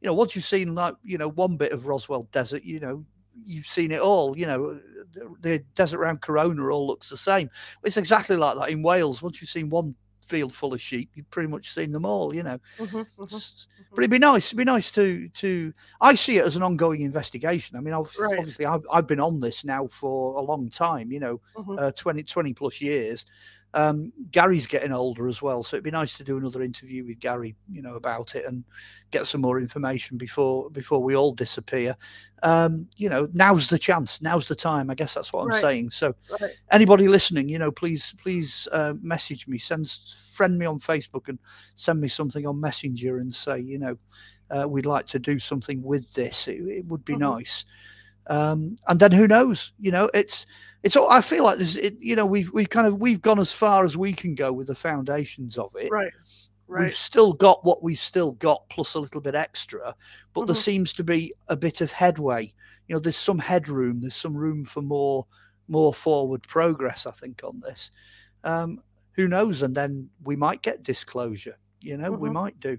[0.00, 3.04] You know, once you've seen like you know one bit of Roswell Desert, you know
[3.44, 4.36] you've seen it all.
[4.38, 4.80] You know,
[5.12, 7.50] the, the desert around Corona all looks the same.
[7.84, 9.22] It's exactly like that in Wales.
[9.22, 12.34] Once you've seen one field full of sheep, you've pretty much seen them all.
[12.34, 13.66] You know, Mhm, mhm.
[13.92, 14.46] But it'd be nice.
[14.48, 15.72] It'd be nice to to.
[16.00, 17.76] I see it as an ongoing investigation.
[17.76, 18.38] I mean, ob- Right.
[18.38, 21.10] obviously, I've, I've been on this now for a long time.
[21.10, 21.78] You know, Mhm.
[21.80, 23.26] uh, 20, 20 plus years.
[23.72, 27.20] Um, Gary's getting older as well, so it'd be nice to do another interview with
[27.20, 28.64] Gary, you know, about it and
[29.12, 31.94] get some more information before before we all disappear.
[32.42, 34.20] Um, you know, now's the chance.
[34.20, 34.90] Now's the time.
[34.90, 35.90] I guess that's what I'm saying.
[35.92, 36.50] So, Right.
[36.72, 39.88] anybody listening, you know, please please uh, message me, send
[40.34, 41.38] friend me on Facebook, and
[41.76, 43.96] send me something on Messenger and say, you know,
[44.50, 46.48] uh, we'd like to do something with this.
[46.48, 47.20] It, it would be Mhm.
[47.20, 47.64] nice.
[48.26, 49.72] Um, and then who knows?
[49.80, 50.46] You know, it's
[50.82, 50.96] it's.
[50.96, 51.76] all I feel like this.
[51.76, 54.52] It, you know, we've we've kind of we've gone as far as we can go
[54.52, 55.90] with the foundations of it.
[55.90, 56.12] Right.
[56.66, 56.84] Right.
[56.84, 59.94] We've still got what we've still got, plus a little bit extra.
[60.34, 60.60] But there Mhm.
[60.62, 62.52] seems to be a bit of headway.
[62.86, 64.00] You know, there's some headroom.
[64.00, 65.26] There's some room for more
[65.66, 67.06] more forward progress.
[67.06, 67.90] I think on this.
[68.44, 68.80] Um,
[69.12, 69.62] who knows?
[69.62, 71.56] And then we might get disclosure.
[71.80, 72.34] You know, we Mhm.
[72.34, 72.78] might do.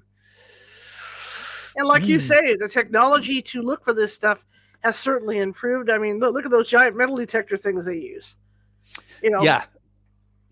[1.76, 2.22] And like you Mm.
[2.22, 4.45] say, the technology to look for this stuff
[4.82, 5.90] has certainly improved.
[5.90, 8.36] I mean, look, look at those giant metal detector things they use.
[9.22, 9.64] You know, Yeah.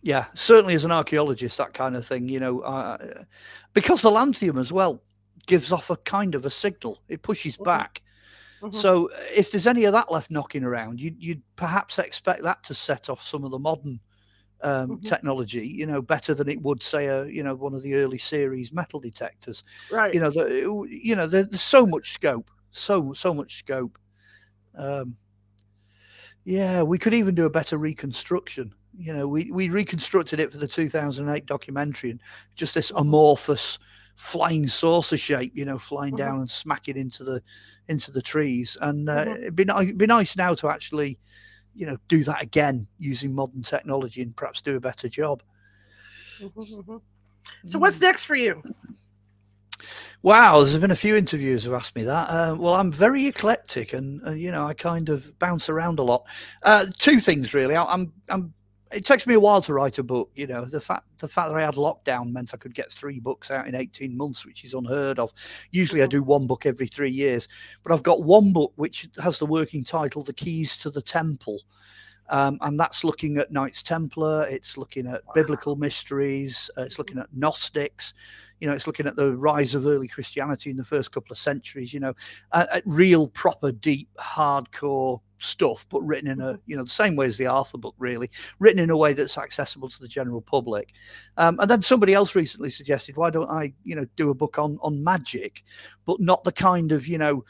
[0.02, 3.24] Yeah, certainly as an archaeologist, that kind of thing, you know, uh,
[3.74, 5.04] because the lanthium as well
[5.46, 7.00] gives off a kind of a signal.
[7.10, 7.64] It pushes Mhm.
[7.66, 8.02] back.
[8.62, 8.74] Mhm.
[8.74, 12.64] So uh, if there's any of that left knocking around, you'd, you'd perhaps expect that
[12.64, 14.00] to set off some of the modern
[14.62, 15.06] um, Mhm.
[15.06, 18.18] technology, you know, better than it would say a, you know, one of the early
[18.18, 19.64] series metal detectors.
[19.90, 20.14] right.
[20.14, 23.98] You know, the, you know, there's so much scope, so so much scope.
[24.76, 25.18] Um,
[26.46, 28.74] yeah, we could even do a better reconstruction.
[28.98, 32.22] You know, we we reconstructed it for the 2008 documentary, and
[32.56, 33.80] just this amorphous
[34.16, 36.18] flying saucer shape, you know, flying Mhm.
[36.18, 37.42] down and smacking into the
[37.88, 38.78] into the trees.
[38.82, 39.38] And uh, Mhm.
[39.38, 41.20] it'd be it'd be nice now to actually,
[41.76, 45.44] you know, do that again using modern technology and perhaps do a better job.
[46.40, 46.52] Mhm,
[46.84, 47.02] mhm.
[47.66, 48.64] So what's next for you?
[50.22, 52.30] Wow, there's been a few interviews who asked me that.
[52.30, 56.04] Uh, well, I'm very eclectic, and uh, you know, I kind of bounce around a
[56.04, 56.26] lot.
[56.64, 57.76] Uh, two things really.
[57.76, 58.54] I, I'm I'm
[58.92, 60.30] it takes me a while to write a book.
[60.36, 63.20] You know, the fact the fact that I had lockdown meant I could get three
[63.20, 65.32] books out in 18 months, which is unheard of.
[65.72, 66.12] Usually I mm-hmm.
[66.12, 67.48] do one book every three years,
[67.84, 71.62] but I've got one book which has the working title The Keys to the Temple.
[72.30, 75.34] Um, and that's looking at Knights Templar, it's looking at wow.
[75.34, 78.14] biblical mysteries, uh, it's looking at Gnostics,
[78.60, 81.38] you know, it's looking at the rise of early Christianity in the first couple of
[81.38, 82.14] centuries, you know,
[82.52, 86.62] uh, real, proper, deep, hardcore stuff, but written in a mm-hmm.
[86.66, 89.38] you know the same way as the Arthur book, really written in a way that's
[89.38, 90.94] accessible to the general public.
[91.38, 94.60] Um, and then somebody else recently suggested, why don't I you know do a book
[94.60, 95.64] on on magic,
[96.06, 97.46] but not the kind of you know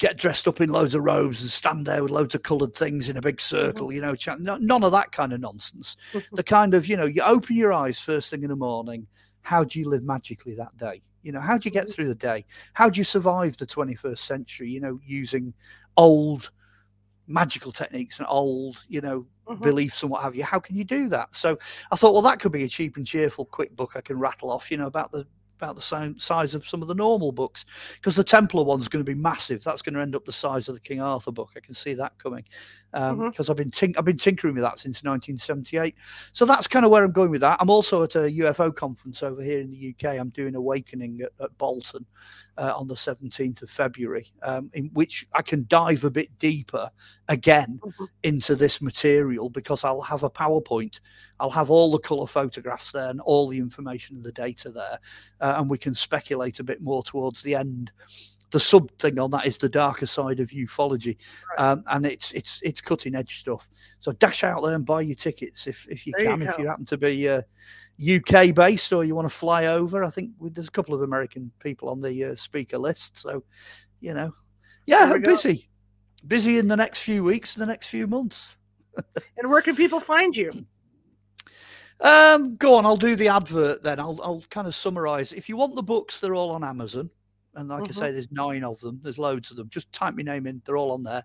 [0.00, 3.08] get dressed up in loads of robes and stand there with loads of coloured things
[3.08, 3.96] in a big circle, mm-hmm.
[3.96, 5.96] you know, ch- none of that kind of nonsense.
[6.32, 9.06] the kind of, you know, you open your eyes first thing in the morning.
[9.42, 11.02] How do you live magically that day?
[11.22, 11.92] You know, how do you get mm-hmm.
[11.92, 12.46] through the day?
[12.72, 15.52] How do you survive the 21st century, you know, using
[15.98, 16.50] old
[17.26, 19.62] magical techniques and old, you know, mm-hmm.
[19.62, 20.44] beliefs and what have you.
[20.44, 21.34] How can you do that?
[21.36, 21.58] So
[21.92, 24.50] I thought, well, that could be a cheap and cheerful, quick book I can rattle
[24.50, 25.26] off, you know, about the
[25.60, 29.04] about the same size of some of the normal books because the Templar one's going
[29.04, 29.62] to be massive.
[29.62, 31.50] That's going to end up the size of the King Arthur book.
[31.56, 32.44] I can see that coming
[32.92, 33.50] because um, mm-hmm.
[33.50, 35.94] I've been tink- I've been tinkering with that since 1978.
[36.32, 37.58] So that's kind of where I'm going with that.
[37.60, 40.18] I'm also at a UFO conference over here in the UK.
[40.18, 42.04] I'm doing Awakening at, at Bolton
[42.56, 46.90] uh, on the 17th of February, um, in which I can dive a bit deeper
[47.28, 48.04] again mm-hmm.
[48.22, 51.00] into this material because I'll have a PowerPoint.
[51.38, 54.98] I'll have all the color photographs there and all the information and the data there.
[55.50, 57.92] Uh, and we can speculate a bit more towards the end.
[58.50, 61.16] The sub thing on that is the darker side of ufology,
[61.56, 61.70] right.
[61.70, 63.68] um, and it's it's it's cutting edge stuff.
[64.00, 66.40] So dash out there and buy your tickets if if you there can.
[66.40, 67.42] You if you happen to be uh,
[68.00, 71.50] UK based or you want to fly over, I think there's a couple of American
[71.60, 73.18] people on the uh, speaker list.
[73.18, 73.44] So,
[74.00, 74.34] you know,
[74.86, 75.68] yeah, busy,
[76.26, 78.58] busy in the next few weeks, the next few months.
[79.36, 80.50] and where can people find you?
[82.00, 84.00] Um, go on, I'll do the advert then.
[84.00, 85.32] I'll I'll kind of summarize.
[85.32, 87.10] If you want the books, they're all on Amazon.
[87.54, 88.02] And like mm-hmm.
[88.02, 89.00] I say, there's nine of them.
[89.02, 89.68] There's loads of them.
[89.70, 90.62] Just type my name in.
[90.64, 91.24] They're all on there.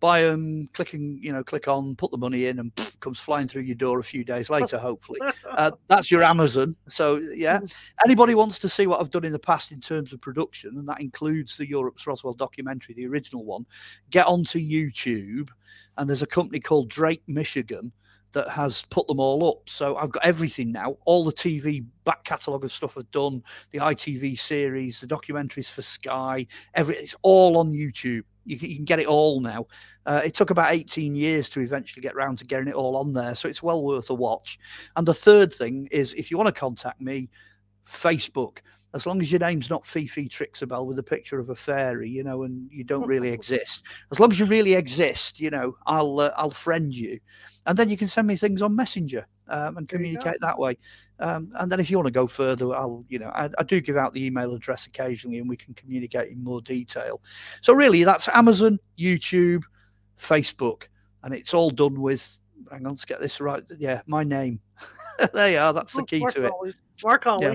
[0.00, 3.46] Buy them, clicking, you know, click on, put the money in, and pff, comes flying
[3.46, 4.78] through your door a few days later.
[4.78, 5.20] hopefully,
[5.50, 6.74] uh, that's your Amazon.
[6.88, 7.66] So yeah, mm-hmm.
[8.06, 10.88] anybody wants to see what I've done in the past in terms of production, and
[10.88, 13.66] that includes the Europe's Roswell documentary, the original one.
[14.08, 15.50] Get onto YouTube,
[15.98, 17.92] and there's a company called Drake Michigan
[18.32, 19.68] that has put them all up.
[19.68, 20.96] So I've got everything now.
[21.04, 25.82] All the TV back catalogue of stuff I've done, the ITV series, the documentaries for
[25.82, 28.22] Sky, every it's all on YouTube.
[28.46, 29.66] You can, you can get it all now.
[30.06, 33.12] Uh, it took about 18 years to eventually get around to getting it all on
[33.12, 33.34] there.
[33.34, 34.58] So it's well worth a watch.
[34.96, 37.28] And the third thing is if you want to contact me,
[37.86, 38.58] Facebook
[38.94, 42.24] as long as your name's not Fifi Trixibelle with a picture of a fairy, you
[42.24, 43.84] know, and you don't really exist.
[44.10, 47.20] As long as you really exist, you know, I'll uh, I'll friend you,
[47.70, 50.76] and then you can send me things on Messenger um, and communicate that way.
[51.20, 53.80] Um, and then if you want to go further, I'll you know I, I, do
[53.80, 57.22] give out the email address occasionally, and we can communicate in more detail.
[57.60, 59.62] So really, that's Amazon, YouTube,
[60.18, 60.88] Facebook,
[61.22, 62.40] and it's all done with.
[62.72, 63.62] Hang on, let's get this right.
[63.78, 64.58] Yeah, my name.
[65.32, 65.72] there you are.
[65.72, 66.74] That's the key Mark to it.
[67.04, 67.46] Mark Olly.
[67.46, 67.54] Yeah,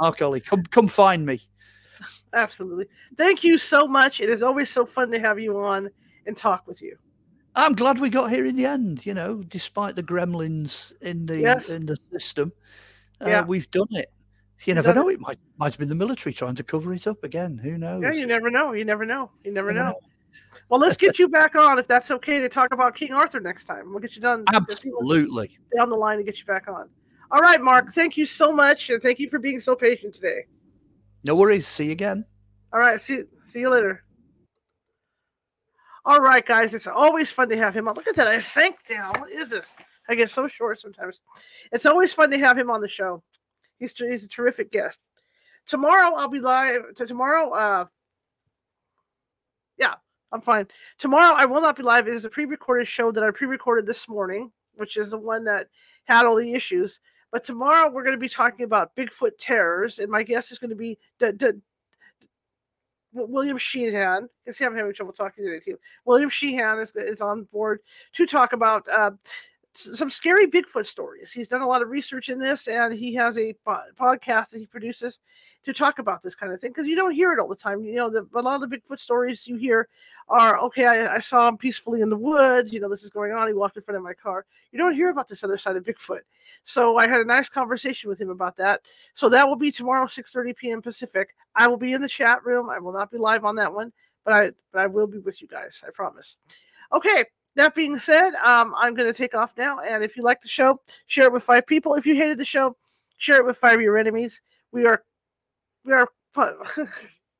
[0.00, 1.40] Mark Olly, come come find me.
[2.32, 2.86] Absolutely.
[3.16, 4.20] Thank you so much.
[4.20, 5.90] It is always so fun to have you on
[6.26, 6.96] and talk with you.
[7.58, 9.04] I'm glad we got here in the end.
[9.04, 11.68] You know, despite the gremlins in the yes.
[11.70, 12.52] in the system,
[13.20, 13.44] uh, yeah.
[13.44, 14.12] we've done it.
[14.64, 15.08] You never know.
[15.08, 15.14] It.
[15.14, 17.58] it might might have been the military trying to cover it up again.
[17.58, 18.02] Who knows?
[18.02, 18.72] Yeah, you never know.
[18.72, 19.30] You never know.
[19.44, 19.84] You never, know.
[19.84, 20.00] know.
[20.68, 23.64] Well, let's get you back on if that's okay to talk about King Arthur next
[23.64, 23.90] time.
[23.90, 24.44] We'll get you done.
[24.52, 25.58] Absolutely.
[25.76, 26.88] Down the line to get you back on.
[27.30, 27.92] All right, Mark.
[27.92, 30.46] Thank you so much, and thank you for being so patient today.
[31.24, 31.66] No worries.
[31.66, 32.24] See you again.
[32.72, 33.00] All right.
[33.00, 34.04] See see you later.
[36.08, 36.72] All right, guys.
[36.72, 37.94] It's always fun to have him on.
[37.94, 38.28] Look at that.
[38.28, 39.12] I sank down.
[39.20, 39.76] What is this?
[40.08, 41.20] I get so short sometimes.
[41.70, 43.22] It's always fun to have him on the show.
[43.78, 45.00] He's he's a terrific guest.
[45.66, 46.94] Tomorrow I'll be live.
[46.94, 47.84] To tomorrow, uh,
[49.76, 49.96] yeah,
[50.32, 50.66] I'm fine.
[50.98, 52.08] Tomorrow I will not be live.
[52.08, 55.68] It is a pre-recorded show that I pre-recorded this morning, which is the one that
[56.04, 57.00] had all the issues.
[57.32, 60.70] But tomorrow we're going to be talking about Bigfoot terrors, and my guest is going
[60.70, 61.60] to be D- D-
[63.12, 64.28] William Sheehan.
[64.44, 65.78] because I'm having trouble talking to today too.
[66.04, 67.80] William Sheehan is, is on board
[68.14, 69.12] to talk about uh,
[69.74, 71.32] some scary Bigfoot stories.
[71.32, 74.66] He's done a lot of research in this, and he has a podcast that he
[74.66, 75.20] produces
[75.68, 77.84] to talk about this kind of thing because you don't hear it all the time.
[77.84, 79.86] You know, the, a lot of the Bigfoot stories you hear
[80.26, 80.86] are okay.
[80.86, 82.72] I, I, saw him peacefully in the woods.
[82.72, 83.48] You know, this is going on.
[83.48, 84.46] He walked in front of my car.
[84.72, 86.20] You don't hear about this other side of Bigfoot.
[86.64, 88.80] So I had a nice conversation with him about that.
[89.14, 90.80] So that will be tomorrow, 6:30 p.m.
[90.80, 91.34] Pacific.
[91.54, 92.70] I will be in the chat room.
[92.70, 93.92] I will not be live on that one,
[94.24, 95.84] but I but I will be with you guys.
[95.86, 96.38] I promise.
[96.94, 97.26] Okay.
[97.56, 99.80] That being said, um, I'm going to take off now.
[99.80, 101.94] And if you like the show, share it with five people.
[101.94, 102.76] If you hated the show,
[103.16, 104.40] share it with five of your enemies.
[104.70, 105.02] We are
[105.88, 106.08] we are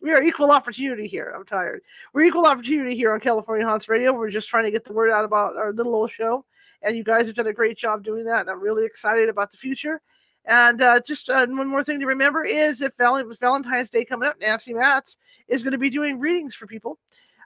[0.00, 1.32] we are equal opportunity here.
[1.36, 1.82] I'm tired.
[2.12, 4.12] We're equal opportunity here on California Haunts Radio.
[4.12, 6.44] We're just trying to get the word out about our little old show,
[6.82, 8.40] and you guys have done a great job doing that.
[8.40, 10.00] And I'm really excited about the future.
[10.46, 14.26] And uh, just uh, one more thing to remember is if Val- Valentine's Day coming
[14.26, 16.98] up, Nancy Matz is going to be doing readings for people.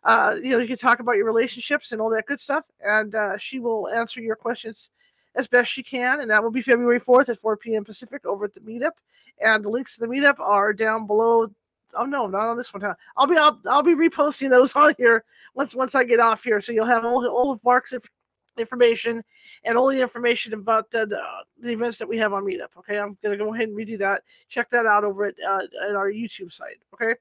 [0.05, 3.15] Uh, you know, you can talk about your relationships and all that good stuff, and
[3.17, 4.91] uh, she will answer your questions
[5.35, 6.21] as best she can.
[6.21, 7.85] And that will be February 4th at 4 p.m.
[7.85, 8.93] Pacific over at the meetup.
[9.41, 11.49] And the links to the meetup are down below
[11.95, 12.83] oh no, not on this one.
[12.83, 12.95] Huh?
[13.17, 15.25] I'll be I'll, I'll be reposting those on here
[15.55, 18.11] once once I get off here, so you'll have all all of Mark's inf-
[18.59, 19.23] information
[19.65, 21.21] and all the information about the, the,
[21.61, 22.77] the events that we have on Meetup.
[22.79, 24.23] Okay, I'm gonna go ahead and redo that.
[24.49, 26.79] Check that out over at uh, at our YouTube site.
[26.95, 27.15] Okay.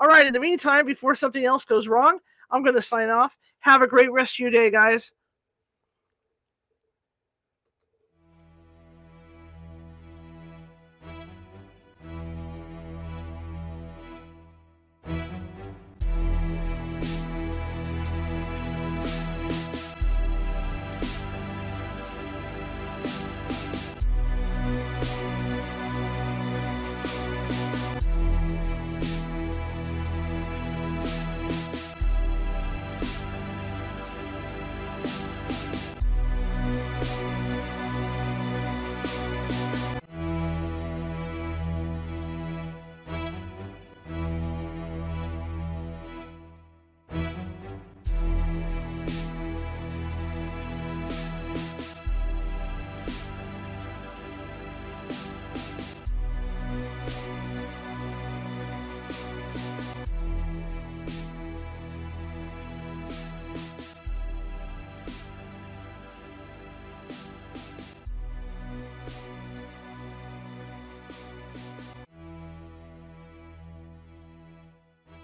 [0.00, 0.26] All right.
[0.26, 2.18] In the meantime, before something else goes wrong,
[2.50, 3.36] I'm gonna sign off.
[3.60, 5.12] Have a great rest of your day, guys.